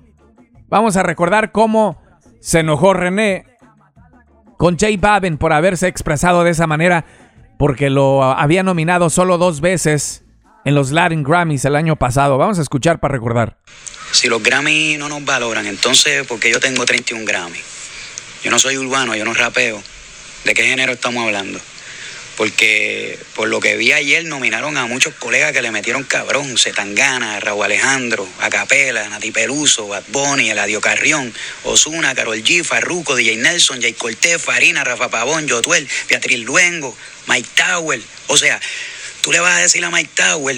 Vamos 0.68 0.96
a 0.96 1.04
recordar 1.04 1.52
cómo 1.52 2.02
se 2.40 2.58
enojó 2.58 2.92
René 2.92 3.46
con 4.58 4.76
J 4.76 4.88
Balvin 4.98 5.38
por 5.38 5.52
haberse 5.52 5.86
expresado 5.86 6.42
de 6.42 6.50
esa 6.50 6.66
manera 6.66 7.04
porque 7.60 7.90
lo 7.90 8.24
había 8.24 8.64
nominado 8.64 9.08
solo 9.08 9.38
dos 9.38 9.60
veces 9.60 10.24
en 10.64 10.74
los 10.74 10.90
Latin 10.90 11.22
Grammys 11.22 11.64
el 11.64 11.76
año 11.76 11.94
pasado. 11.94 12.38
Vamos 12.38 12.58
a 12.58 12.62
escuchar 12.62 12.98
para 12.98 13.12
recordar. 13.12 13.56
Si 14.10 14.26
los 14.26 14.42
Grammys 14.42 14.98
no 14.98 15.08
nos 15.08 15.24
valoran, 15.24 15.66
entonces, 15.66 16.26
porque 16.26 16.50
yo 16.50 16.58
tengo 16.58 16.84
31 16.84 17.24
Grammys? 17.24 17.79
Yo 18.42 18.50
no 18.50 18.58
soy 18.58 18.76
urbano, 18.76 19.14
yo 19.14 19.24
no 19.24 19.34
rapeo. 19.34 19.82
¿De 20.44 20.54
qué 20.54 20.64
género 20.64 20.92
estamos 20.92 21.24
hablando? 21.24 21.60
porque 22.40 23.18
por 23.34 23.48
lo 23.48 23.60
que 23.60 23.76
vi 23.76 23.92
ayer 23.92 24.24
nominaron 24.24 24.78
a 24.78 24.86
muchos 24.86 25.12
colegas 25.12 25.52
que 25.52 25.60
le 25.60 25.70
metieron 25.70 26.04
cabrón, 26.04 26.56
Zetangana, 26.56 27.38
Raúl 27.38 27.66
Alejandro, 27.66 28.26
Acapela, 28.40 29.06
Nati 29.10 29.30
Peluso, 29.30 29.88
Bad 29.88 30.04
Bunny, 30.08 30.48
Eladio 30.48 30.80
Carrión, 30.80 31.34
Osuna, 31.64 32.14
Carol 32.14 32.42
G, 32.42 32.64
Farruco, 32.64 33.14
DJ 33.14 33.36
Nelson, 33.36 33.82
Jay 33.82 33.92
Cortés, 33.92 34.40
Farina, 34.40 34.82
Rafa 34.84 35.10
Pavón, 35.10 35.50
Jotuel, 35.50 35.86
Beatriz 36.08 36.38
Luengo, 36.38 36.96
Mike 37.26 37.50
Tower. 37.54 38.00
O 38.28 38.38
sea, 38.38 38.58
tú 39.20 39.32
le 39.32 39.40
vas 39.40 39.58
a 39.58 39.60
decir 39.60 39.84
a 39.84 39.90
Mike 39.90 40.12
Tower 40.14 40.56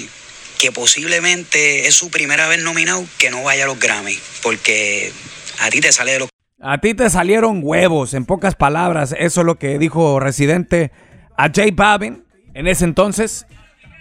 que 0.59 0.71
posiblemente 0.71 1.85
es 1.85 1.95
su 1.95 2.09
primera 2.09 2.47
vez 2.47 2.61
nominado 2.61 3.05
que 3.17 3.29
no 3.29 3.43
vaya 3.43 3.65
a 3.65 3.67
los 3.67 3.77
Grammy, 3.77 4.17
porque 4.41 5.11
a 5.59 5.69
ti 5.69 5.81
te 5.81 5.91
sale 5.91 6.13
de 6.13 6.19
los... 6.19 6.32
A 6.65 6.77
ti 6.77 6.93
te 6.93 7.09
salieron 7.09 7.59
huevos, 7.61 8.13
en 8.13 8.23
pocas 8.23 8.55
palabras, 8.55 9.13
eso 9.19 9.41
es 9.41 9.45
lo 9.45 9.55
que 9.55 9.77
dijo 9.77 10.21
Residente 10.21 10.93
a 11.35 11.47
J 11.47 11.63
Balvin 11.73 12.23
en 12.53 12.67
ese 12.67 12.85
entonces. 12.85 13.45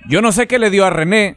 Yo 0.08 0.22
no 0.22 0.30
sé 0.30 0.46
qué 0.46 0.60
le 0.60 0.70
dio 0.70 0.86
a 0.86 0.90
René. 0.90 1.34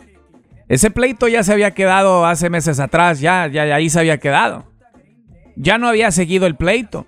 Ese 0.70 0.92
pleito 0.92 1.28
ya 1.28 1.42
se 1.42 1.52
había 1.52 1.72
quedado 1.72 2.28
hace 2.28 2.52
meses 2.52 2.80
atrás, 2.80 3.22
ya, 3.22 3.48
ya, 3.48 3.64
ahí 3.64 3.90
se 3.90 4.00
había 4.00 4.20
quedado. 4.20 4.72
Ya 5.56 5.80
no 5.80 5.88
había 5.88 6.12
seguido 6.12 6.46
el 6.46 6.58
pleito. 6.58 7.08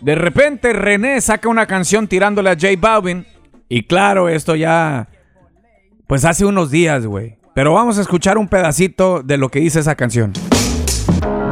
De 0.00 0.16
repente 0.16 0.72
René 0.72 1.20
saca 1.20 1.48
una 1.48 1.66
canción 1.66 2.08
tirándole 2.08 2.50
a 2.50 2.54
J 2.54 2.70
Balvin. 2.78 3.24
Y 3.68 3.84
claro, 3.84 4.28
esto 4.28 4.56
ya... 4.56 5.08
Pues 6.08 6.24
hace 6.24 6.44
unos 6.44 6.72
días, 6.72 7.06
güey. 7.06 7.38
Pero 7.54 7.72
vamos 7.72 7.98
a 7.98 8.00
escuchar 8.00 8.36
un 8.36 8.48
pedacito 8.48 9.22
de 9.22 9.36
lo 9.36 9.48
que 9.48 9.60
dice 9.60 9.78
esa 9.78 9.94
canción. 9.94 10.32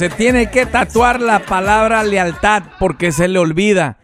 Se 0.00 0.08
tiene 0.08 0.50
que 0.50 0.64
tatuar 0.64 1.20
la 1.20 1.40
palabra 1.40 2.02
lealtad 2.04 2.62
porque 2.78 3.12
se 3.12 3.28
le 3.28 3.38
olvida. 3.38 3.98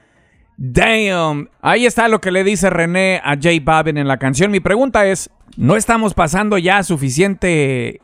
Damn. 0.58 1.48
Ahí 1.62 1.86
está 1.86 2.08
lo 2.08 2.20
que 2.20 2.30
le 2.30 2.44
dice 2.44 2.68
René 2.68 3.18
a 3.24 3.36
J 3.36 3.48
Balvin 3.62 3.96
en 3.96 4.06
la 4.06 4.18
canción. 4.18 4.50
Mi 4.50 4.60
pregunta 4.60 5.06
es, 5.06 5.30
¿no 5.56 5.74
estamos 5.74 6.12
pasando 6.12 6.58
ya 6.58 6.82
suficiente 6.82 8.02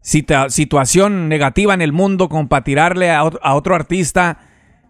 situación 0.00 1.28
negativa 1.28 1.74
en 1.74 1.82
el 1.82 1.92
mundo 1.92 2.28
como 2.28 2.48
para 2.48 2.62
tirarle 2.62 3.10
a, 3.10 3.18
a 3.18 3.54
otro 3.56 3.74
artista, 3.74 4.38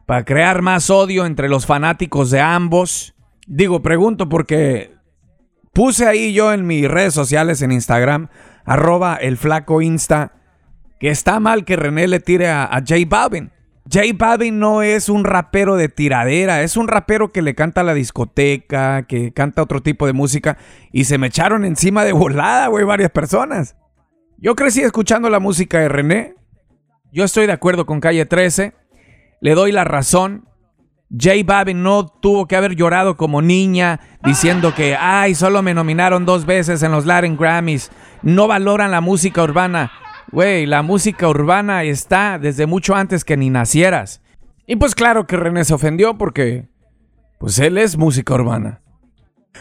para 0.05 0.27
crear 0.27 0.61
más 0.61 0.91
odio 0.91 1.25
entre 1.25 1.49
los 1.49 1.65
fanáticos 1.65 2.31
de 2.31 2.43
ambos? 2.43 3.15
Digo, 3.47 3.81
pregunto 3.81 4.29
porque 4.29 4.93
puse 5.73 6.07
ahí 6.07 6.35
yo 6.35 6.53
en 6.53 6.67
mis 6.67 6.87
redes 6.91 7.15
sociales, 7.15 7.63
en 7.63 7.73
Instagram, 7.73 8.29
arroba 8.67 9.17
el 9.17 9.39
flaco 9.39 9.81
insta, 9.81 10.44
que 11.05 11.11
está 11.11 11.39
mal 11.39 11.67
que 11.67 11.77
René 11.77 12.09
le 12.09 12.19
tire 12.19 12.49
a, 12.49 12.71
J 12.79 12.95
Balvin. 13.07 13.51
J 13.93 14.05
no 14.53 14.81
es 14.81 15.11
un 15.11 15.25
rapero 15.25 15.77
de 15.77 15.91
tiradera, 15.91 16.63
es 16.63 16.79
un 16.79 16.89
rapero 16.89 17.31
que 17.31 17.43
le 17.43 17.55
canta 17.55 17.83
a 17.83 17.85
la 17.85 17.93
discoteca, 17.93 19.03
que 19.03 19.31
canta 19.35 19.61
otro 19.61 19.83
tipo 19.83 20.07
de 20.07 20.15
música 20.15 20.57
y 20.93 21.05
se 21.05 21.19
me 21.19 21.27
echaron 21.27 21.67
encima 21.67 22.05
de 22.05 22.13
volada, 22.13 22.69
güey, 22.69 22.87
varias 22.87 23.11
personas. 23.11 23.77
Yo 24.39 24.57
crecí 24.57 24.81
escuchando 24.81 25.29
la 25.29 25.41
música 25.41 25.79
de 25.79 25.91
René. 25.91 26.37
Yo 27.13 27.25
estoy 27.25 27.45
de 27.45 27.53
acuerdo 27.53 27.85
con 27.85 28.01
Calle 28.01 28.25
13. 28.25 28.73
Le 29.43 29.55
doy 29.55 29.73
la 29.73 29.85
razón. 29.85 30.49
J 31.11 31.35
Balvin 31.45 31.83
no 31.83 32.07
tuvo 32.07 32.49
que 32.49 32.57
haber 32.57 32.77
llorado 32.77 33.19
como 33.19 33.43
niña 33.43 34.01
diciendo 34.25 34.75
que, 34.75 34.97
ay, 34.99 35.35
solo 35.35 35.63
me 35.63 35.75
nominaron 35.75 36.25
dos 36.25 36.47
veces 36.47 36.83
en 36.83 36.93
los 36.93 37.05
Latin 37.05 37.37
Grammys. 37.37 37.91
No 38.23 38.49
valoran 38.49 38.91
la 38.91 39.03
música 39.03 39.43
urbana. 39.43 39.93
Güey, 40.33 40.67
la 40.67 40.83
música 40.83 41.29
urbana 41.29 41.85
está 41.85 42.39
desde 42.39 42.67
mucho 42.67 42.95
antes 42.95 43.25
que 43.25 43.37
ni 43.37 43.51
nacieras. 43.51 44.23
Y 44.67 44.77
pues 44.77 44.95
claro 44.95 45.27
que 45.27 45.37
René 45.37 45.65
se 45.65 45.75
ofendió 45.75 46.17
porque, 46.17 46.69
pues 47.39 47.59
él 47.59 47.79
es 47.79 47.97
música 47.97 48.35
urbana. 48.35 48.81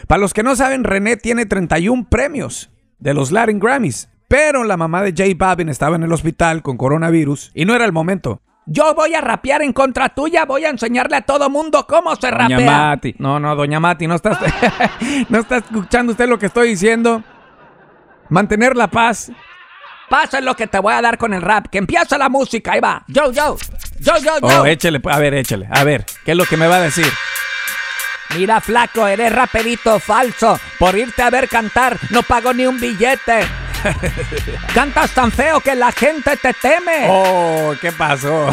Para 0.08 0.20
los 0.20 0.32
que 0.34 0.42
no 0.42 0.56
saben, 0.56 0.84
René 0.84 1.16
tiene 1.16 1.46
31 1.46 2.08
premios 2.08 2.70
de 2.98 3.14
los 3.14 3.30
Latin 3.30 3.58
Grammys. 3.58 4.08
Pero 4.28 4.64
la 4.64 4.76
mamá 4.76 5.02
de 5.02 5.10
J 5.10 5.36
Balvin 5.36 5.68
estaba 5.68 5.96
en 5.96 6.02
el 6.02 6.12
hospital 6.12 6.62
con 6.62 6.76
coronavirus 6.76 7.52
y 7.54 7.64
no 7.64 7.74
era 7.74 7.84
el 7.84 7.92
momento. 7.92 8.40
Yo 8.66 8.94
voy 8.94 9.14
a 9.14 9.20
rapear 9.20 9.60
en 9.60 9.74
contra 9.74 10.08
tuya, 10.08 10.46
voy 10.46 10.64
a 10.64 10.70
enseñarle 10.70 11.16
a 11.16 11.20
todo 11.20 11.50
mundo 11.50 11.86
cómo 11.86 12.16
se 12.16 12.30
rapea. 12.30 12.56
Doña 12.56 12.70
Mati. 12.70 13.14
No, 13.18 13.38
no, 13.38 13.54
doña 13.54 13.78
Mati, 13.78 14.06
no 14.06 14.14
está, 14.14 14.38
no 15.28 15.38
está 15.38 15.58
escuchando 15.58 16.12
usted 16.12 16.26
lo 16.26 16.38
que 16.38 16.46
estoy 16.46 16.70
diciendo. 16.70 17.22
Mantener 18.30 18.74
la 18.74 18.88
paz 18.88 19.30
Pasa 20.14 20.40
lo 20.40 20.54
que 20.54 20.68
te 20.68 20.78
voy 20.78 20.94
a 20.94 21.02
dar 21.02 21.18
con 21.18 21.34
el 21.34 21.42
rap. 21.42 21.66
Que 21.66 21.78
empieza 21.78 22.16
la 22.16 22.28
música. 22.28 22.74
Ahí 22.74 22.78
va. 22.78 23.02
Yo, 23.08 23.32
yo. 23.32 23.56
Yo, 23.98 24.16
yo, 24.18 24.38
yo. 24.38 24.60
Oh, 24.60 24.64
échale. 24.64 25.00
A 25.10 25.18
ver, 25.18 25.34
échale. 25.34 25.66
A 25.68 25.82
ver, 25.82 26.06
¿qué 26.24 26.30
es 26.30 26.36
lo 26.36 26.44
que 26.44 26.56
me 26.56 26.68
va 26.68 26.76
a 26.76 26.82
decir? 26.82 27.12
Mira, 28.36 28.60
flaco, 28.60 29.08
eres 29.08 29.32
raperito 29.32 29.98
falso. 29.98 30.60
Por 30.78 30.96
irte 30.96 31.20
a 31.20 31.30
ver 31.30 31.48
cantar, 31.48 31.98
no 32.10 32.22
pago 32.22 32.54
ni 32.54 32.64
un 32.64 32.78
billete. 32.78 33.40
Cantas 34.74 35.10
tan 35.12 35.30
feo 35.30 35.60
que 35.60 35.74
la 35.74 35.92
gente 35.92 36.36
te 36.36 36.52
teme. 36.54 37.06
Oh, 37.08 37.74
¿qué 37.80 37.92
pasó? 37.92 38.50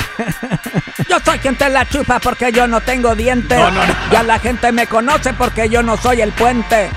yo 1.10 1.18
soy 1.24 1.40
quien 1.40 1.56
te 1.56 1.70
la 1.70 1.88
chupa 1.88 2.20
porque 2.20 2.52
yo 2.52 2.68
no 2.68 2.82
tengo 2.82 3.16
dientes. 3.16 3.58
No, 3.58 3.72
no, 3.72 3.86
no. 3.86 3.94
Ya 4.12 4.24
la 4.24 4.40
gente 4.40 4.72
me 4.72 4.88
conoce 4.88 5.34
porque 5.34 5.70
yo 5.70 5.84
no 5.84 5.98
soy 5.98 6.22
el 6.22 6.32
puente. 6.32 6.90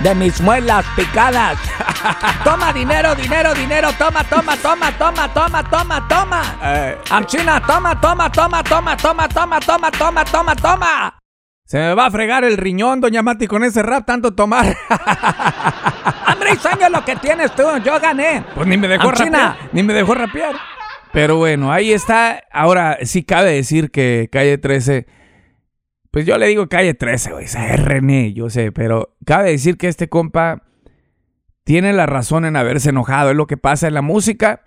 de 0.00 0.14
mis 0.14 0.40
muelas 0.40 0.84
picadas. 0.96 1.58
toma 2.44 2.72
dinero, 2.72 3.14
dinero, 3.14 3.54
dinero, 3.54 3.90
toma, 3.98 4.24
toma, 4.24 4.56
toma, 4.56 4.92
toma, 4.92 5.32
toma, 5.32 5.64
toma, 5.64 6.08
toma. 6.08 6.42
Amchina, 7.10 7.60
toma, 7.60 8.00
toma, 8.00 8.30
toma, 8.30 8.62
toma, 8.62 8.96
toma, 8.96 9.28
toma, 9.28 9.60
toma, 9.60 9.90
toma, 9.90 10.24
toma, 10.24 10.56
toma. 10.56 11.18
Se 11.64 11.76
me 11.76 11.94
va 11.94 12.06
a 12.06 12.10
fregar 12.10 12.44
el 12.44 12.56
riñón, 12.56 13.00
doña 13.00 13.20
Mati, 13.20 13.46
con 13.46 13.62
ese 13.62 13.82
rap 13.82 14.06
tanto 14.06 14.34
tomar. 14.34 14.74
André, 16.48 16.62
sueño 16.62 16.88
lo 16.90 17.04
que 17.04 17.16
tienes 17.16 17.54
tú, 17.54 17.62
yo 17.84 18.00
gané. 18.00 18.44
Pues 18.54 18.66
ni 18.66 18.76
me 18.76 18.88
dejó 18.88 19.10
rapear, 19.10 19.56
ni 19.72 19.82
me 19.82 19.92
dejó 19.92 20.14
rapear. 20.14 20.54
Pero 21.12 21.36
bueno, 21.36 21.72
ahí 21.72 21.92
está. 21.92 22.42
Ahora 22.52 22.98
sí 23.02 23.22
cabe 23.22 23.52
decir 23.52 23.90
que 23.90 24.28
Calle 24.30 24.58
13 24.58 25.06
pues 26.10 26.26
yo 26.26 26.38
le 26.38 26.46
digo 26.46 26.68
calle 26.68 26.94
13, 26.94 27.32
güey. 27.32 27.44
Es 27.44 27.84
René, 27.84 28.32
yo 28.32 28.48
sé, 28.50 28.72
pero 28.72 29.14
cabe 29.24 29.50
decir 29.50 29.76
que 29.76 29.88
este 29.88 30.08
compa 30.08 30.62
tiene 31.64 31.92
la 31.92 32.06
razón 32.06 32.44
en 32.44 32.56
haberse 32.56 32.90
enojado. 32.90 33.30
Es 33.30 33.36
lo 33.36 33.46
que 33.46 33.56
pasa 33.56 33.88
en 33.88 33.94
la 33.94 34.02
música. 34.02 34.64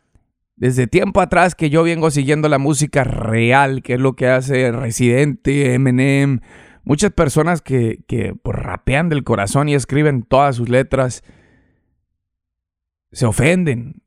Desde 0.56 0.86
tiempo 0.86 1.22
atrás 1.22 1.56
que 1.56 1.72
yo 1.72 1.84
vengo 1.84 2.12
siguiendo 2.12 2.48
la 2.48 2.60
música 2.60 3.04
real, 3.04 3.82
que 3.82 3.94
es 3.94 4.00
lo 4.00 4.14
que 4.14 4.28
hace 4.28 4.72
Residente, 4.72 5.74
Eminem, 5.74 6.42
muchas 6.84 7.12
personas 7.12 7.62
que, 7.62 8.04
que 8.08 8.36
pues, 8.42 8.56
rapean 8.56 9.10
del 9.10 9.24
corazón 9.24 9.70
y 9.70 9.74
escriben 9.74 10.22
todas 10.22 10.56
sus 10.56 10.70
letras, 10.70 11.24
se 13.12 13.26
ofenden. 13.26 14.04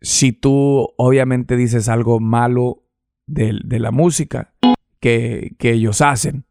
Si 0.00 0.32
tú 0.32 0.94
obviamente 0.96 1.56
dices 1.56 1.88
algo 1.88 2.20
malo 2.20 2.84
de, 3.26 3.58
de 3.64 3.78
la 3.78 3.90
música 3.90 4.54
que, 5.00 5.56
ellos 5.60 6.00
hacen. 6.00 6.44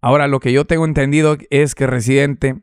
Ahora, 0.00 0.28
lo 0.28 0.40
que 0.40 0.52
yo 0.52 0.66
tengo 0.66 0.84
entendido 0.84 1.36
es 1.50 1.74
que 1.74 1.86
Residente 1.86 2.62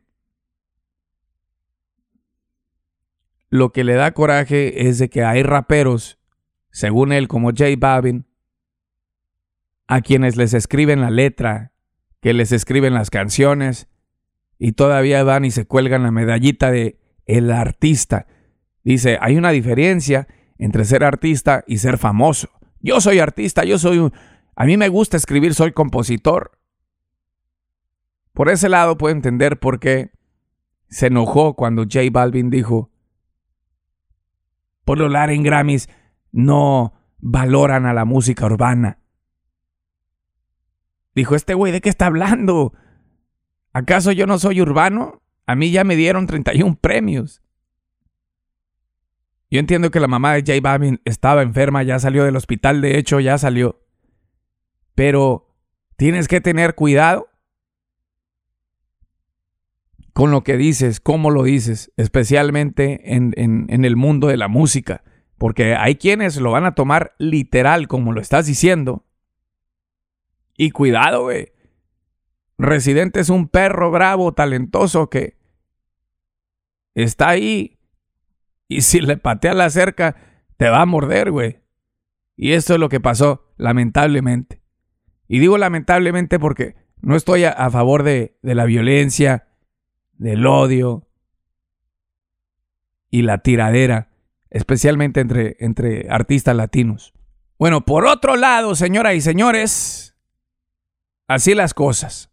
lo 3.50 3.72
que 3.72 3.84
le 3.84 3.94
da 3.94 4.13
coraje 4.13 4.88
es 4.88 4.98
de 4.98 5.10
que 5.10 5.24
hay 5.24 5.44
raperos, 5.44 6.18
según 6.72 7.12
él, 7.12 7.27
como 7.27 7.50
J 7.50 7.65
Babin, 7.77 8.25
a 9.86 10.01
quienes 10.01 10.38
les 10.38 10.56
escriben 10.56 11.01
la 11.01 11.12
letra, 11.12 11.72
que 12.20 12.34
les 12.34 12.51
escriben 12.51 12.96
las 12.96 13.12
canciones, 13.12 13.88
y 14.63 14.72
todavía 14.72 15.22
van 15.25 15.43
y 15.43 15.51
se 15.51 15.65
cuelgan 15.65 16.03
la 16.03 16.12
medallita 16.12 16.72
de 16.72 16.98
el 17.25 17.51
artista. 17.51 18.27
Dice, 18.86 19.17
hay 19.20 19.36
una 19.36 19.50
diferencia 19.50 20.29
entre 20.58 20.86
ser 20.86 21.03
artista 21.03 21.65
y 21.67 21.79
ser 21.79 21.98
famoso. 21.98 22.48
Yo 22.79 23.01
soy 23.01 23.20
artista, 23.20 23.65
yo 23.65 23.77
soy 23.77 23.98
un... 23.98 24.13
A 24.55 24.63
mí 24.63 24.77
me 24.77 24.88
gusta 24.88 25.17
escribir, 25.17 25.53
soy 25.53 25.74
compositor. 25.74 26.58
Por 28.32 28.48
ese 28.48 28.70
lado 28.70 28.98
puedo 28.98 29.13
entender 29.13 29.60
por 29.60 29.82
qué 29.82 30.12
se 30.88 31.08
enojó 31.08 31.55
cuando 31.55 31.84
J 31.84 32.00
Balvin 32.10 32.50
dijo, 32.50 32.89
por 34.86 34.98
lo 34.98 35.13
en 35.13 35.43
Grammys 35.43 35.89
no 36.32 36.93
valoran 37.20 37.86
a 37.86 37.93
la 37.93 38.05
música 38.05 38.46
urbana. 38.46 39.00
Dijo, 41.13 41.36
este 41.36 41.53
güey, 41.53 41.74
¿de 41.74 41.82
qué 41.82 41.89
está 41.89 42.05
hablando? 42.05 42.72
¿Acaso 43.74 44.12
yo 44.12 44.27
no 44.27 44.38
soy 44.38 44.62
urbano? 44.62 45.22
A 45.46 45.56
mí 45.56 45.72
ya 45.72 45.84
me 45.84 45.96
dieron 45.96 46.27
31 46.27 46.77
premios. 46.80 47.42
Yo 49.50 49.60
entiendo 49.60 49.92
que 49.92 50.00
la 50.00 50.08
mamá 50.08 50.34
de 50.34 50.42
J 50.42 50.60
Balvin 50.62 51.00
estaba 51.06 51.42
enferma, 51.44 51.84
ya 51.84 52.00
salió 52.00 52.24
del 52.24 52.36
hospital, 52.36 52.82
de 52.82 52.98
hecho 52.98 53.20
ya 53.20 53.38
salió. 53.38 53.82
Pero 54.96 55.56
tienes 55.96 56.27
que 56.27 56.42
tener 56.42 56.75
cuidado 56.75 57.30
con 60.13 60.32
lo 60.32 60.44
que 60.44 60.58
dices, 60.58 61.00
cómo 61.00 61.32
lo 61.32 61.44
dices, 61.44 61.92
especialmente 61.98 63.15
en, 63.15 63.34
en, 63.36 63.86
el 63.86 63.96
mundo 63.96 64.27
de 64.27 64.38
la 64.38 64.48
música. 64.48 65.03
Porque 65.38 65.75
hay 65.75 65.96
quienes 65.96 66.38
lo 66.38 66.51
van 66.51 66.65
a 66.65 66.75
tomar 66.75 67.13
literal 67.18 67.88
como 67.88 68.12
lo 68.12 68.22
estás 68.22 68.46
diciendo. 68.46 69.05
Y 70.57 70.72
cuidado, 70.72 71.24
güey. 71.24 71.52
Residente 72.64 73.20
es 73.20 73.30
un 73.30 73.48
perro 73.48 73.92
bravo, 73.92 74.34
talentoso 74.34 75.10
que 75.10 75.38
está 76.96 77.30
ahí 77.30 77.78
y 78.68 78.82
si 78.82 79.02
le 79.02 79.18
patea 79.18 79.54
la 79.54 79.70
cerca, 79.70 80.16
te 80.58 80.70
va 80.70 80.82
a 80.82 80.86
morder, 80.86 81.30
güey. 81.30 81.60
Y 82.36 82.54
esto 82.54 82.74
es 82.74 82.80
lo 82.80 82.90
que 82.90 83.00
pasó, 83.00 83.54
lamentablemente. 83.58 84.62
Y 85.28 85.40
digo 85.40 85.58
lamentablemente 85.58 86.40
porque 86.40 86.76
no 87.02 87.16
estoy 87.16 87.44
a, 87.44 87.70
favor 87.70 88.04
de, 88.04 88.38
de 88.42 88.56
la 88.56 88.66
violencia, 88.66 89.48
del 90.14 90.46
odio 90.46 91.08
y 93.10 93.24
la 93.24 93.40
tiradera, 93.40 94.10
especialmente 94.50 95.20
entre, 95.20 95.58
entre 95.60 96.08
artistas 96.10 96.56
latinos. 96.56 97.14
Bueno, 97.60 97.86
por 97.86 98.06
otro 98.06 98.36
lado, 98.36 98.74
señoras 98.74 99.16
y 99.16 99.22
señores, 99.22 100.16
así 101.28 101.54
las 101.54 101.74
cosas. 101.74 102.32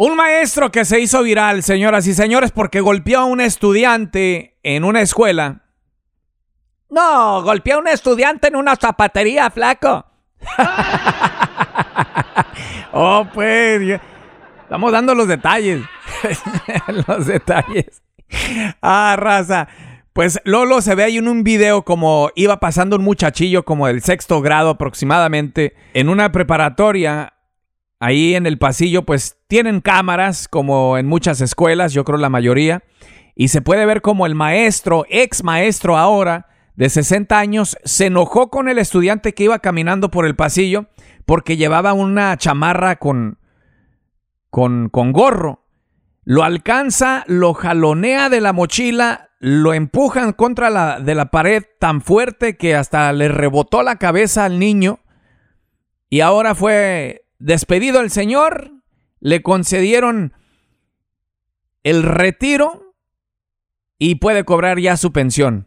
Un 0.00 0.14
maestro 0.14 0.70
que 0.70 0.84
se 0.84 1.00
hizo 1.00 1.24
viral, 1.24 1.64
señoras 1.64 2.06
y 2.06 2.14
señores, 2.14 2.52
porque 2.52 2.80
golpeó 2.80 3.18
a 3.18 3.24
un 3.24 3.40
estudiante 3.40 4.56
en 4.62 4.84
una 4.84 5.00
escuela. 5.00 5.62
No, 6.88 7.42
golpeó 7.42 7.74
a 7.74 7.78
un 7.78 7.88
estudiante 7.88 8.46
en 8.46 8.54
una 8.54 8.76
zapatería, 8.76 9.50
flaco. 9.50 10.06
oh, 12.92 13.26
pues, 13.34 14.00
estamos 14.62 14.92
dando 14.92 15.16
los 15.16 15.26
detalles. 15.26 15.82
los 17.08 17.26
detalles. 17.26 18.00
Ah, 18.80 19.16
raza. 19.18 19.66
Pues 20.12 20.40
Lolo 20.44 20.80
se 20.80 20.94
ve 20.94 21.02
ahí 21.02 21.16
en 21.16 21.26
un 21.26 21.42
video 21.42 21.82
como 21.82 22.30
iba 22.36 22.60
pasando 22.60 22.94
un 22.94 23.02
muchachillo 23.02 23.64
como 23.64 23.88
del 23.88 24.02
sexto 24.02 24.42
grado 24.42 24.70
aproximadamente 24.70 25.74
en 25.92 26.08
una 26.08 26.30
preparatoria 26.30 27.32
Ahí 28.00 28.34
en 28.34 28.46
el 28.46 28.58
pasillo 28.58 29.04
pues 29.04 29.38
tienen 29.48 29.80
cámaras 29.80 30.46
como 30.48 30.98
en 30.98 31.06
muchas 31.06 31.40
escuelas, 31.40 31.92
yo 31.92 32.04
creo 32.04 32.18
la 32.18 32.28
mayoría, 32.28 32.84
y 33.34 33.48
se 33.48 33.62
puede 33.62 33.86
ver 33.86 34.02
como 34.02 34.26
el 34.26 34.34
maestro, 34.34 35.04
ex 35.08 35.42
maestro 35.42 35.96
ahora, 35.96 36.46
de 36.76 36.88
60 36.88 37.36
años, 37.36 37.76
se 37.84 38.06
enojó 38.06 38.50
con 38.50 38.68
el 38.68 38.78
estudiante 38.78 39.34
que 39.34 39.44
iba 39.44 39.58
caminando 39.58 40.12
por 40.12 40.26
el 40.26 40.36
pasillo 40.36 40.86
porque 41.26 41.56
llevaba 41.56 41.92
una 41.92 42.36
chamarra 42.36 42.96
con, 42.96 43.38
con, 44.48 44.88
con 44.88 45.12
gorro. 45.12 45.64
Lo 46.24 46.44
alcanza, 46.44 47.24
lo 47.26 47.52
jalonea 47.52 48.28
de 48.28 48.40
la 48.40 48.52
mochila, 48.52 49.30
lo 49.40 49.74
empujan 49.74 50.32
contra 50.32 50.70
la 50.70 51.00
de 51.00 51.14
la 51.14 51.32
pared 51.32 51.64
tan 51.78 52.00
fuerte 52.00 52.56
que 52.56 52.76
hasta 52.76 53.12
le 53.12 53.28
rebotó 53.28 53.82
la 53.82 53.96
cabeza 53.96 54.44
al 54.44 54.58
niño. 54.58 55.00
Y 56.08 56.20
ahora 56.20 56.54
fue 56.54 57.27
despedido 57.38 58.00
el 58.00 58.10
señor, 58.10 58.72
le 59.20 59.42
concedieron 59.42 60.34
el 61.82 62.02
retiro 62.02 62.94
y 63.98 64.16
puede 64.16 64.44
cobrar 64.44 64.78
ya 64.78 64.96
su 64.96 65.12
pensión. 65.12 65.66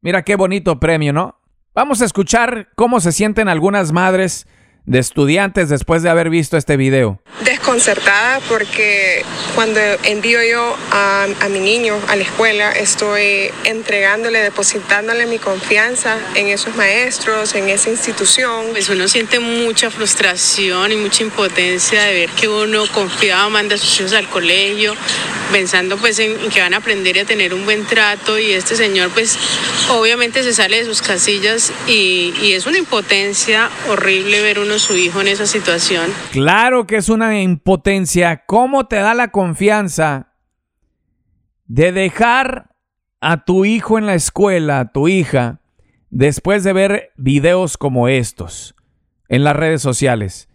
Mira 0.00 0.22
qué 0.22 0.36
bonito 0.36 0.80
premio, 0.80 1.12
¿no? 1.12 1.40
Vamos 1.74 2.02
a 2.02 2.04
escuchar 2.04 2.68
cómo 2.74 3.00
se 3.00 3.12
sienten 3.12 3.48
algunas 3.48 3.92
madres 3.92 4.46
de 4.86 4.98
estudiantes 4.98 5.68
después 5.68 6.02
de 6.02 6.10
haber 6.10 6.30
visto 6.30 6.56
este 6.56 6.76
video? 6.76 7.22
Desconcertada 7.44 8.40
porque 8.48 9.24
cuando 9.54 9.80
envío 10.04 10.42
yo 10.42 10.76
a, 10.90 11.26
mi 11.50 11.60
niño 11.60 11.94
a 12.08 12.16
la 12.16 12.22
escuela 12.22 12.72
estoy 12.72 13.50
entregándole, 13.64 14.40
depositándole 14.40 15.26
mi 15.26 15.38
confianza 15.38 16.18
en 16.34 16.48
esos 16.48 16.74
maestros, 16.76 17.54
en 17.54 17.68
esa 17.68 17.90
institución. 17.90 18.66
Pues 18.72 18.88
uno 18.88 19.08
siente 19.08 19.40
mucha 19.40 19.90
frustración 19.90 20.92
y 20.92 20.96
mucha 20.96 21.22
impotencia 21.22 22.02
de 22.02 22.14
ver 22.14 22.30
que 22.30 22.48
uno 22.48 22.84
confiaba, 22.92 23.48
manda 23.48 23.74
a 23.74 23.78
sus 23.78 24.00
hijos 24.00 24.12
al 24.12 24.28
colegio, 24.28 24.94
pensando 25.52 25.96
pues 25.96 26.18
en, 26.18 26.36
que 26.50 26.60
van 26.60 26.74
a 26.74 26.78
aprender 26.78 27.16
y 27.16 27.20
a 27.20 27.24
tener 27.24 27.54
un 27.54 27.64
buen 27.64 27.84
trato 27.86 28.38
y 28.38 28.52
este 28.52 28.76
señor 28.76 29.10
pues 29.10 29.38
obviamente 29.90 30.42
se 30.42 30.52
sale 30.52 30.78
de 30.78 30.84
sus 30.84 31.02
casillas 31.02 31.72
y, 31.86 32.32
y 32.42 32.52
es 32.52 32.66
una 32.66 32.78
impotencia 32.78 33.70
horrible 33.88 34.40
ver 34.42 34.58
su 34.78 34.96
hijo 34.96 35.20
en 35.20 35.28
esa 35.28 35.46
situación. 35.46 36.10
Claro 36.32 36.86
que 36.86 36.96
es 36.96 37.08
una 37.08 37.40
impotencia. 37.40 38.44
¿Cómo 38.46 38.86
te 38.86 38.96
da 38.96 39.14
la 39.14 39.28
confianza 39.28 40.34
de 41.66 41.92
dejar 41.92 42.70
a 43.20 43.44
tu 43.44 43.64
hijo 43.64 43.98
en 43.98 44.06
la 44.06 44.14
escuela, 44.14 44.80
a 44.80 44.92
tu 44.92 45.08
hija, 45.08 45.60
después 46.10 46.64
de 46.64 46.72
ver 46.72 47.12
videos 47.16 47.76
como 47.76 48.08
estos 48.08 48.74
en 49.28 49.44
las 49.44 49.56
redes 49.56 49.82
sociales? 49.82 50.48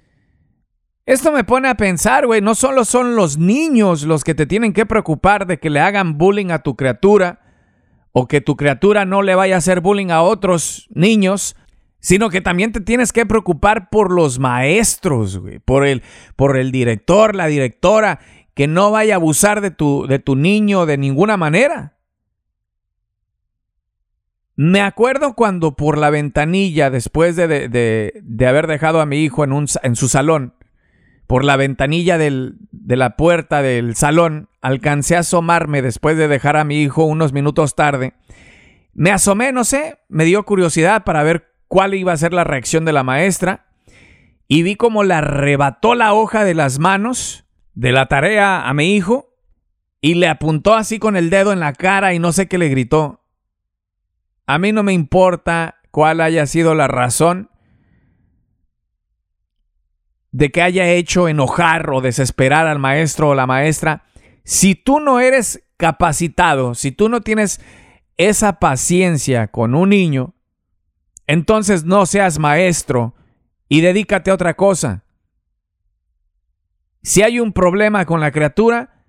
Esto 1.06 1.32
me 1.32 1.44
pone 1.44 1.70
a 1.70 1.76
pensar, 1.76 2.26
güey, 2.26 2.42
no 2.42 2.56
solo 2.56 2.84
son 2.84 3.16
los 3.16 3.38
niños 3.38 4.04
los 4.04 4.24
que 4.24 4.34
te 4.34 4.48
tienen 4.48 4.74
que 4.74 4.88
preocupar 4.88 5.46
de 5.46 5.60
que 5.60 5.70
le 5.70 5.80
hagan 5.80 6.18
bullying 6.18 6.50
a 6.50 6.64
tu 6.64 6.76
criatura 6.76 7.42
o 8.12 8.28
que 8.28 8.42
tu 8.42 8.56
criatura 8.56 9.06
no 9.06 9.22
le 9.22 9.36
vaya 9.36 9.56
a 9.56 9.58
hacer 9.60 9.82
bullying 9.82 10.10
a 10.10 10.24
otros 10.24 10.88
niños, 10.90 11.56
sino 12.06 12.30
que 12.30 12.40
también 12.40 12.72
te 12.72 12.82
tienes 12.82 13.12
que 13.12 13.26
preocupar 13.26 13.90
por 13.90 14.12
los 14.12 14.38
maestros, 14.38 15.40
güey, 15.40 15.58
por 15.58 15.88
el, 15.88 16.04
por 16.36 16.56
el 16.56 16.72
director, 16.72 17.34
la 17.34 17.48
directora, 17.48 18.20
que 18.54 18.68
no 18.68 18.92
vaya 18.92 19.16
a 19.16 19.18
abusar 19.18 19.60
de 19.60 19.72
tu, 19.72 20.06
de 20.06 20.20
tu 20.20 20.36
niño 20.36 20.86
de 20.86 21.00
ninguna 21.00 21.36
manera. 21.36 21.98
Me 24.56 24.82
acuerdo 24.82 25.34
cuando 25.34 25.76
por 25.76 25.98
la 25.98 26.12
ventanilla, 26.12 26.92
después 26.92 27.36
de, 27.36 27.48
de, 27.48 28.14
de 28.22 28.48
haber 28.48 28.68
dejado 28.68 29.02
a 29.02 29.08
mi 29.08 29.24
hijo 29.24 29.44
en, 29.44 29.52
un, 29.52 29.66
en 29.82 29.96
su 29.96 30.08
salón, 30.08 30.54
por 31.26 31.44
la 31.44 31.58
ventanilla 31.58 32.20
del, 32.20 32.58
de 32.70 32.98
la 32.98 33.16
puerta 33.16 33.64
del 33.64 33.96
salón, 33.96 34.48
alcancé 34.62 35.16
a 35.16 35.22
asomarme 35.22 35.82
después 35.82 36.18
de 36.18 36.28
dejar 36.28 36.56
a 36.56 36.66
mi 36.66 36.84
hijo 36.84 37.04
unos 37.04 37.34
minutos 37.34 37.74
tarde. 37.74 38.14
Me 38.94 39.10
asomé, 39.10 39.52
no 39.52 39.64
sé, 39.64 39.98
me 40.08 40.24
dio 40.24 40.44
curiosidad 40.44 41.04
para 41.04 41.24
ver 41.24 41.55
cuál 41.68 41.94
iba 41.94 42.14
a 42.14 42.18
ser 42.18 42.34
la 42.34 42.44
reacción 42.44 42.86
de 42.86 42.94
la 42.94 43.04
maestra 43.04 43.68
y 44.48 44.64
vi 44.64 44.76
cómo 44.76 45.04
le 45.04 45.16
arrebató 45.16 45.96
la 45.96 46.14
hoja 46.14 46.44
de 46.44 46.54
las 46.54 46.80
manos 46.80 47.46
de 47.74 47.92
la 47.92 48.08
tarea 48.08 48.68
a 48.68 48.74
mi 48.74 48.96
hijo 48.96 49.34
y 50.02 50.16
le 50.16 50.28
apuntó 50.28 50.76
así 50.76 51.00
con 51.00 51.16
el 51.16 51.30
dedo 51.30 51.52
en 51.52 51.60
la 51.60 51.74
cara 51.74 52.14
y 52.14 52.20
no 52.20 52.32
sé 52.32 52.48
qué 52.48 52.58
le 52.58 52.70
gritó. 52.70 53.22
A 54.46 54.60
mí 54.60 54.72
no 54.72 54.84
me 54.84 54.94
importa 54.94 55.78
cuál 55.90 56.22
haya 56.22 56.46
sido 56.46 56.76
la 56.76 56.88
razón 56.88 57.50
de 60.32 60.52
que 60.52 60.62
haya 60.62 60.88
hecho 60.90 61.28
enojar 61.28 61.90
o 61.90 62.02
desesperar 62.02 62.68
al 62.68 62.78
maestro 62.78 63.30
o 63.30 63.36
la 63.36 63.48
maestra. 63.48 64.04
Si 64.44 64.76
tú 64.76 65.00
no 65.00 65.20
eres 65.20 65.64
capacitado, 65.78 66.76
si 66.76 66.92
tú 66.92 67.10
no 67.10 67.22
tienes 67.22 67.62
esa 68.18 68.60
paciencia 68.60 69.48
con 69.48 69.74
un 69.74 69.90
niño, 69.90 70.35
entonces 71.28 71.86
no 71.86 72.06
seas 72.06 72.40
maestro 72.40 73.16
y 73.68 73.82
dedícate 73.82 74.32
a 74.32 74.36
otra 74.36 74.56
cosa. 74.56 75.04
Si 77.02 77.22
hay 77.22 77.40
un 77.40 77.54
problema 77.54 78.06
con 78.06 78.20
la 78.20 78.32
criatura, 78.32 79.06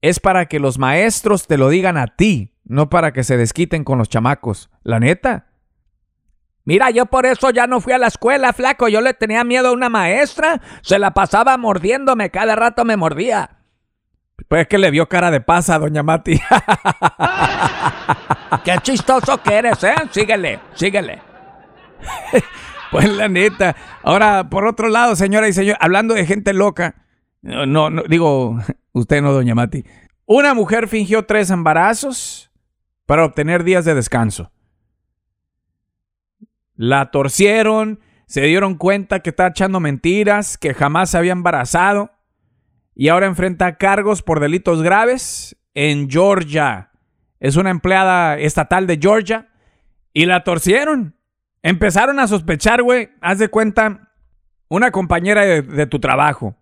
es 0.00 0.20
para 0.20 0.46
que 0.46 0.60
los 0.60 0.78
maestros 0.78 1.46
te 1.46 1.58
lo 1.58 1.68
digan 1.68 1.96
a 1.96 2.08
ti, 2.08 2.54
no 2.64 2.90
para 2.90 3.12
que 3.12 3.24
se 3.24 3.36
desquiten 3.36 3.84
con 3.84 3.98
los 3.98 4.08
chamacos. 4.08 4.70
La 4.82 5.00
neta. 5.00 5.46
Mira, 6.64 6.90
yo 6.90 7.06
por 7.06 7.26
eso 7.26 7.50
ya 7.50 7.66
no 7.66 7.80
fui 7.80 7.92
a 7.92 7.98
la 7.98 8.06
escuela, 8.06 8.52
flaco. 8.52 8.88
Yo 8.88 9.00
le 9.00 9.14
tenía 9.14 9.44
miedo 9.44 9.68
a 9.68 9.72
una 9.72 9.88
maestra. 9.88 10.60
Se 10.82 10.98
la 10.98 11.12
pasaba 11.12 11.56
mordiéndome, 11.56 12.30
cada 12.30 12.56
rato 12.56 12.84
me 12.84 12.96
mordía. 12.96 13.58
Pues 14.48 14.66
que 14.66 14.78
le 14.78 14.90
vio 14.90 15.08
cara 15.08 15.30
de 15.30 15.40
pasa, 15.40 15.78
doña 15.78 16.02
Mati. 16.02 16.38
Qué 18.64 18.78
chistoso 18.82 19.40
que 19.42 19.54
eres, 19.54 19.82
¿eh? 19.84 19.94
Síguele, 20.10 20.60
síguele. 20.74 21.33
pues 22.90 23.08
la 23.08 23.28
neta. 23.28 23.76
Ahora, 24.02 24.48
por 24.50 24.66
otro 24.66 24.88
lado, 24.88 25.16
señora 25.16 25.48
y 25.48 25.52
señor, 25.52 25.76
hablando 25.80 26.14
de 26.14 26.26
gente 26.26 26.52
loca. 26.52 26.96
No, 27.42 27.90
no, 27.90 28.02
digo, 28.08 28.58
usted 28.92 29.22
no, 29.22 29.32
doña 29.32 29.54
Mati. 29.54 29.84
Una 30.26 30.54
mujer 30.54 30.88
fingió 30.88 31.26
tres 31.26 31.50
embarazos 31.50 32.50
para 33.06 33.24
obtener 33.24 33.64
días 33.64 33.84
de 33.84 33.94
descanso. 33.94 34.50
La 36.76 37.10
torcieron, 37.10 38.00
se 38.26 38.42
dieron 38.42 38.76
cuenta 38.76 39.20
que 39.20 39.30
está 39.30 39.48
echando 39.48 39.80
mentiras, 39.80 40.58
que 40.58 40.74
jamás 40.74 41.10
se 41.10 41.18
había 41.18 41.32
embarazado 41.32 42.10
y 42.94 43.08
ahora 43.08 43.26
enfrenta 43.26 43.76
cargos 43.76 44.22
por 44.22 44.40
delitos 44.40 44.82
graves 44.82 45.56
en 45.74 46.08
Georgia. 46.10 46.90
Es 47.40 47.56
una 47.56 47.70
empleada 47.70 48.38
estatal 48.38 48.86
de 48.86 48.98
Georgia 49.00 49.48
y 50.12 50.26
la 50.26 50.44
torcieron. 50.44 51.16
Empezaron 51.64 52.20
a 52.20 52.26
sospechar, 52.26 52.82
güey, 52.82 53.08
haz 53.22 53.38
de 53.38 53.48
cuenta, 53.48 54.12
una 54.68 54.90
compañera 54.90 55.46
de, 55.46 55.86
tu 55.86 55.98
trabajo 55.98 56.58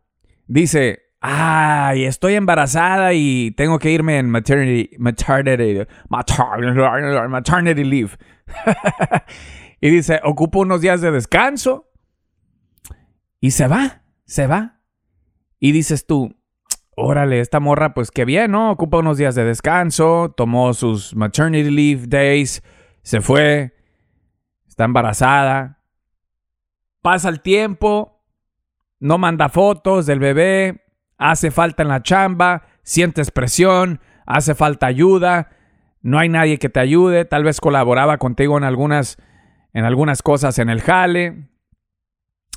dice, 0.46 1.00
ay, 1.20 2.04
estoy 2.04 2.34
embarazada 2.34 3.12
y 3.12 3.50
tengo 3.56 3.80
que 3.80 3.90
irme 3.90 4.20
en 4.20 4.30
maternity, 4.30 4.96
maternity, 4.98 5.88
maternity, 6.08 7.28
maternity 7.28 7.82
leave. 7.82 8.10
y 9.80 9.90
dice, 9.90 10.20
ocupo 10.22 10.60
unos 10.60 10.80
días 10.80 11.00
de 11.00 11.10
descanso. 11.10 11.90
Y 13.40 13.50
se 13.50 13.66
va, 13.66 14.02
se 14.24 14.46
va. 14.46 14.82
Y 15.58 15.72
dices 15.72 16.06
tú, 16.06 16.36
órale, 16.94 17.40
esta 17.40 17.58
morra, 17.58 17.92
pues 17.92 18.12
qué 18.12 18.24
bien, 18.24 18.52
¿no? 18.52 18.70
Ocupa 18.70 18.98
unos 18.98 19.18
días 19.18 19.34
de 19.34 19.44
descanso, 19.44 20.32
tomó 20.36 20.72
sus 20.74 21.16
maternity 21.16 21.70
leave 21.70 22.06
days, 22.06 22.62
se 23.02 23.20
fue, 23.20 23.81
está 24.72 24.84
embarazada. 24.84 25.80
Pasa 27.02 27.28
el 27.28 27.42
tiempo, 27.42 28.22
no 29.00 29.18
manda 29.18 29.50
fotos 29.50 30.06
del 30.06 30.18
bebé, 30.18 30.86
hace 31.18 31.50
falta 31.50 31.82
en 31.82 31.90
la 31.90 32.02
chamba, 32.02 32.62
sientes 32.82 33.30
presión, 33.30 34.00
hace 34.24 34.54
falta 34.54 34.86
ayuda, 34.86 35.50
no 36.00 36.18
hay 36.18 36.30
nadie 36.30 36.58
que 36.58 36.70
te 36.70 36.80
ayude, 36.80 37.26
tal 37.26 37.44
vez 37.44 37.60
colaboraba 37.60 38.16
contigo 38.16 38.56
en 38.56 38.64
algunas 38.64 39.18
en 39.74 39.84
algunas 39.84 40.22
cosas 40.22 40.58
en 40.58 40.70
el 40.70 40.80
jale. 40.80 41.48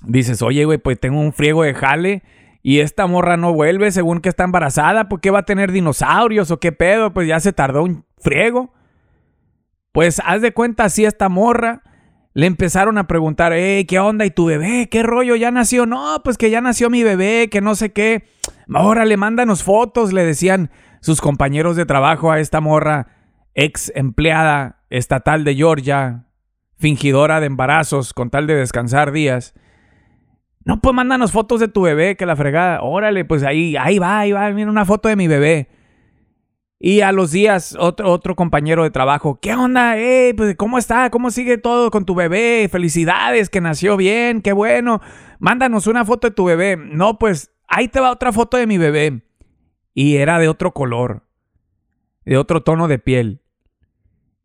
Dices, 0.03 0.41
oye, 0.41 0.63
güey, 0.63 0.77
pues 0.77 0.97
tengo 0.99 1.19
un 1.19 1.33
friego 1.33 1.63
de 1.63 1.73
jale 1.73 2.23
y 2.61 2.79
esta 2.79 3.07
morra 3.07 3.35
no 3.35 3.51
vuelve 3.53 3.91
según 3.91 4.21
que 4.21 4.29
está 4.29 4.45
embarazada, 4.45 5.09
¿por 5.09 5.19
qué 5.19 5.31
va 5.31 5.39
a 5.39 5.45
tener 5.45 5.73
dinosaurios 5.73 6.49
o 6.49 6.61
qué 6.61 6.71
pedo? 6.71 7.13
Pues 7.13 7.27
ya 7.27 7.41
se 7.41 7.51
tardó 7.51 7.83
un 7.83 8.05
friego. 8.17 8.73
Pues 9.91 10.21
haz 10.25 10.41
de 10.41 10.53
cuenta 10.53 10.85
así 10.85 11.03
esta 11.03 11.27
morra. 11.27 11.81
Le 12.35 12.47
empezaron 12.47 12.97
a 12.97 13.07
preguntar, 13.07 13.53
hey, 13.53 13.85
¿qué 13.85 13.97
onda? 13.97 14.25
¿Y 14.25 14.29
tu 14.29 14.45
bebé? 14.47 14.89
¿Qué 14.91 15.03
rollo? 15.03 15.37
¿Ya 15.37 15.51
nació? 15.51 15.85
No, 15.85 16.21
pues 16.21 16.37
que 16.37 16.49
ya 16.49 16.59
nació 16.59 16.89
mi 16.89 17.01
bebé, 17.01 17.49
que 17.49 17.61
no 17.61 17.75
sé 17.75 17.93
qué. 17.93 18.25
Ahora 18.73 19.05
le 19.05 19.15
mándanos 19.15 19.63
fotos, 19.63 20.11
le 20.11 20.25
decían 20.25 20.69
sus 20.99 21.21
compañeros 21.21 21.77
de 21.77 21.85
trabajo 21.85 22.31
a 22.31 22.41
esta 22.41 22.59
morra, 22.59 23.07
ex 23.53 23.89
empleada 23.95 24.83
estatal 24.89 25.45
de 25.45 25.55
Georgia, 25.55 26.25
fingidora 26.77 27.39
de 27.39 27.45
embarazos 27.45 28.11
con 28.11 28.29
tal 28.29 28.47
de 28.47 28.55
descansar 28.55 29.13
días. 29.13 29.53
No, 30.65 30.81
pues 30.81 30.93
mándanos 30.93 31.31
fotos 31.31 31.61
de 31.61 31.69
tu 31.69 31.83
bebé, 31.83 32.17
que 32.17 32.25
la 32.25 32.35
fregada. 32.35 32.81
Órale, 32.81 33.23
pues 33.23 33.43
ahí, 33.43 33.77
ahí 33.77 33.97
va, 33.97 34.19
ahí 34.19 34.33
va, 34.33 34.49
mira 34.51 34.69
una 34.69 34.83
foto 34.83 35.07
de 35.07 35.15
mi 35.15 35.29
bebé. 35.29 35.69
Y 36.87 37.01
a 37.01 37.11
los 37.11 37.31
días, 37.31 37.75
otro, 37.79 38.11
otro 38.11 38.35
compañero 38.35 38.83
de 38.83 38.91
trabajo, 38.91 39.39
¿qué 39.41 39.55
onda? 39.55 39.97
Eh, 39.97 40.35
pues, 40.37 40.55
¿Cómo 40.55 40.77
está? 40.77 41.09
¿Cómo 41.09 41.31
sigue 41.31 41.57
todo 41.57 41.89
con 41.89 42.05
tu 42.05 42.13
bebé? 42.13 42.69
Felicidades, 42.71 43.49
que 43.49 43.59
nació 43.59 43.97
bien, 43.97 44.43
qué 44.43 44.53
bueno. 44.53 45.01
Mándanos 45.39 45.87
una 45.87 46.05
foto 46.05 46.27
de 46.27 46.35
tu 46.35 46.45
bebé. 46.45 46.77
No, 46.77 47.17
pues 47.17 47.51
ahí 47.67 47.87
te 47.87 47.99
va 47.99 48.11
otra 48.11 48.31
foto 48.31 48.57
de 48.57 48.67
mi 48.67 48.77
bebé. 48.77 49.23
Y 49.95 50.17
era 50.17 50.37
de 50.37 50.47
otro 50.47 50.75
color, 50.75 51.23
de 52.23 52.37
otro 52.37 52.61
tono 52.61 52.87
de 52.87 52.99
piel. 52.99 53.41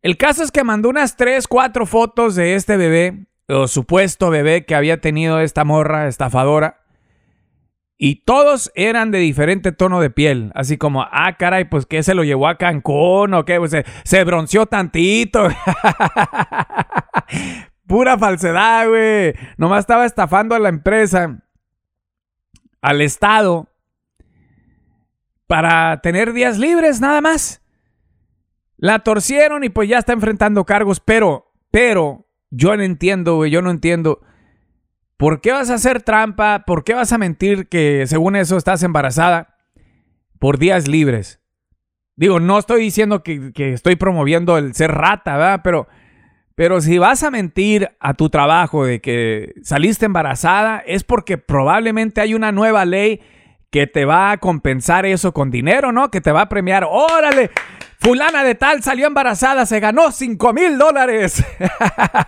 El 0.01 0.17
caso 0.17 0.41
es 0.41 0.49
que 0.49 0.63
mandó 0.63 0.89
unas 0.89 1.17
3, 1.17 1.47
4 1.47 1.85
fotos 1.85 2.33
de 2.33 2.55
este 2.55 2.75
bebé, 2.75 3.27
o 3.49 3.67
supuesto 3.67 4.31
bebé 4.31 4.65
que 4.65 4.73
había 4.73 4.99
tenido 4.99 5.41
esta 5.41 5.63
morra 5.63 6.07
estafadora. 6.07 6.80
Y 8.03 8.23
todos 8.23 8.71
eran 8.73 9.11
de 9.11 9.19
diferente 9.19 9.71
tono 9.71 10.01
de 10.01 10.09
piel. 10.09 10.51
Así 10.55 10.75
como, 10.75 11.03
ah, 11.03 11.35
caray, 11.37 11.65
pues 11.65 11.85
que 11.85 12.01
se 12.01 12.15
lo 12.15 12.23
llevó 12.23 12.47
a 12.47 12.57
Cancún 12.57 13.31
o 13.35 13.45
qué, 13.45 13.59
pues 13.59 13.69
se, 13.69 13.85
se 14.03 14.23
bronceó 14.23 14.65
tantito. 14.65 15.47
Pura 17.85 18.17
falsedad, 18.17 18.89
güey. 18.89 19.35
Nomás 19.57 19.81
estaba 19.81 20.07
estafando 20.07 20.55
a 20.55 20.59
la 20.59 20.69
empresa, 20.69 21.43
al 22.81 23.01
Estado, 23.01 23.69
para 25.45 26.01
tener 26.01 26.33
días 26.33 26.57
libres, 26.57 27.01
nada 27.01 27.21
más. 27.21 27.61
La 28.77 28.97
torcieron 28.97 29.63
y 29.63 29.69
pues 29.69 29.87
ya 29.87 29.99
está 29.99 30.13
enfrentando 30.13 30.65
cargos, 30.65 30.99
pero, 31.01 31.53
pero, 31.69 32.27
yo 32.49 32.75
no 32.75 32.81
entiendo, 32.81 33.35
güey, 33.35 33.51
yo 33.51 33.61
no 33.61 33.69
entiendo. 33.69 34.21
¿Por 35.21 35.39
qué 35.39 35.51
vas 35.51 35.69
a 35.69 35.75
hacer 35.75 36.01
trampa? 36.01 36.63
¿Por 36.65 36.83
qué 36.83 36.95
vas 36.95 37.13
a 37.13 37.19
mentir 37.19 37.67
que 37.67 38.07
según 38.07 38.35
eso 38.35 38.57
estás 38.57 38.81
embarazada? 38.81 39.55
Por 40.39 40.57
días 40.57 40.87
libres. 40.87 41.39
Digo, 42.15 42.39
no 42.39 42.57
estoy 42.57 42.81
diciendo 42.81 43.21
que, 43.21 43.51
estoy 43.55 43.97
promoviendo 43.97 44.57
el 44.57 44.73
ser 44.73 44.91
rata, 44.93 45.37
¿verdad? 45.37 45.61
Pero, 45.63 45.87
pero 46.55 46.81
si 46.81 46.97
vas 46.97 47.21
a 47.21 47.29
mentir 47.29 47.91
a 47.99 48.15
tu 48.15 48.31
trabajo 48.31 48.83
de 48.83 48.99
que 48.99 49.53
saliste 49.61 50.07
embarazada, 50.07 50.79
es 50.87 51.03
porque 51.03 51.37
probablemente 51.37 52.19
hay 52.19 52.33
una 52.33 52.51
nueva 52.51 52.83
ley 52.85 53.21
que 53.71 53.87
te 53.87 54.05
va 54.05 54.31
a 54.31 54.37
compensar 54.37 55.05
eso 55.05 55.33
con 55.33 55.49
dinero, 55.49 55.91
¿no? 55.91 56.11
Que 56.11 56.21
te 56.21 56.31
va 56.31 56.41
a 56.41 56.49
premiar. 56.49 56.85
Órale, 56.87 57.49
fulana 57.99 58.43
de 58.43 58.53
tal 58.53 58.83
salió 58.83 59.07
embarazada, 59.07 59.65
se 59.65 59.79
ganó 59.79 60.11
5 60.11 60.53
mil 60.53 60.77
dólares. 60.77 61.43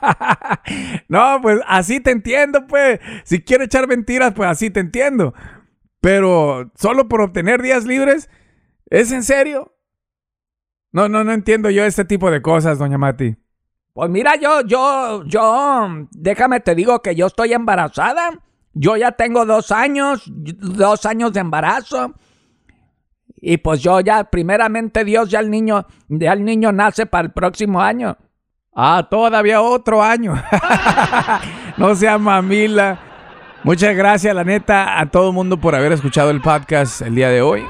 no, 1.09 1.39
pues 1.41 1.59
así 1.67 1.99
te 1.99 2.11
entiendo, 2.11 2.65
pues. 2.65 2.99
Si 3.25 3.41
quiero 3.41 3.65
echar 3.65 3.87
mentiras, 3.87 4.33
pues 4.33 4.49
así 4.49 4.69
te 4.69 4.79
entiendo. 4.79 5.33
Pero 5.99 6.71
solo 6.75 7.09
por 7.09 7.21
obtener 7.21 7.61
días 7.61 7.83
libres, 7.85 8.29
¿es 8.89 9.11
en 9.11 9.23
serio? 9.23 9.75
No, 10.93 11.09
no, 11.09 11.23
no 11.25 11.33
entiendo 11.33 11.69
yo 11.69 11.83
este 11.83 12.05
tipo 12.05 12.31
de 12.31 12.41
cosas, 12.41 12.79
doña 12.79 12.97
Mati. 12.97 13.35
Pues 13.93 14.09
mira, 14.09 14.35
yo, 14.37 14.61
yo, 14.61 15.23
yo, 15.25 16.07
déjame 16.11 16.61
te 16.61 16.73
digo 16.73 17.01
que 17.01 17.15
yo 17.15 17.27
estoy 17.27 17.53
embarazada 17.53 18.41
yo 18.73 18.97
ya 18.97 19.11
tengo 19.11 19.45
dos 19.45 19.71
años, 19.71 20.23
dos 20.27 21.05
años 21.05 21.33
de 21.33 21.39
embarazo. 21.39 22.13
Y 23.37 23.57
pues 23.57 23.81
yo 23.81 23.99
ya, 23.99 24.23
primeramente 24.25 25.03
Dios, 25.03 25.29
ya 25.29 25.39
el 25.39 25.49
niño, 25.49 25.85
ya 26.07 26.33
el 26.33 26.45
niño 26.45 26.71
nace 26.71 27.05
para 27.05 27.25
el 27.25 27.33
próximo 27.33 27.81
año. 27.81 28.17
Ah, 28.75 29.07
todavía 29.09 29.61
otro 29.61 30.01
año. 30.01 30.33
no 31.77 31.93
sea 31.95 32.17
mamila. 32.17 32.99
Muchas 33.63 33.95
gracias, 33.95 34.35
la 34.35 34.43
neta, 34.43 34.99
a 34.99 35.05
todo 35.11 35.29
el 35.29 35.33
mundo 35.33 35.57
por 35.59 35.75
haber 35.75 35.91
escuchado 35.91 36.31
el 36.31 36.41
podcast 36.41 37.01
el 37.01 37.15
día 37.15 37.29
de 37.29 37.41
hoy. 37.41 37.63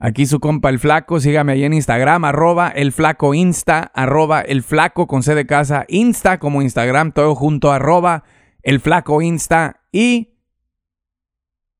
Aquí 0.00 0.26
su 0.26 0.40
compa 0.40 0.68
el 0.68 0.78
flaco, 0.78 1.20
sígame 1.20 1.52
ahí 1.52 1.64
en 1.64 1.74
Instagram, 1.74 2.24
arroba 2.24 2.68
el 2.68 2.92
flaco 2.92 3.34
insta, 3.34 3.90
arroba 3.94 4.40
el 4.40 4.62
flaco 4.62 5.06
con 5.08 5.22
C 5.22 5.34
de 5.34 5.46
casa, 5.46 5.84
insta 5.88 6.38
como 6.38 6.62
Instagram, 6.62 7.12
todo 7.12 7.34
junto, 7.34 7.72
arroba 7.72 8.22
el 8.62 8.80
flaco 8.80 9.20
insta. 9.20 9.80
Y 9.90 10.37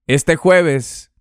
este 0.09 0.37
jueves 0.37 1.13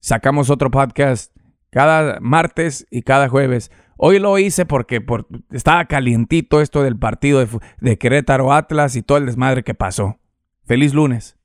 sacamos 0.00 0.50
otro 0.50 0.70
podcast 0.70 1.34
cada 1.70 2.20
martes 2.20 2.86
y 2.90 3.02
cada 3.02 3.30
jueves. 3.30 3.72
Hoy 3.96 4.18
lo 4.18 4.38
hice 4.38 4.66
porque 4.66 5.00
por, 5.00 5.26
estaba 5.50 5.86
calientito 5.86 6.60
esto 6.60 6.82
del 6.82 6.98
partido 6.98 7.40
de, 7.40 7.48
de 7.80 7.96
Querétaro 7.96 8.52
Atlas 8.52 8.96
y 8.96 9.02
todo 9.02 9.16
el 9.16 9.26
desmadre 9.26 9.64
que 9.64 9.74
pasó. 9.74 10.18
Feliz 10.66 10.92
lunes. 10.92 11.38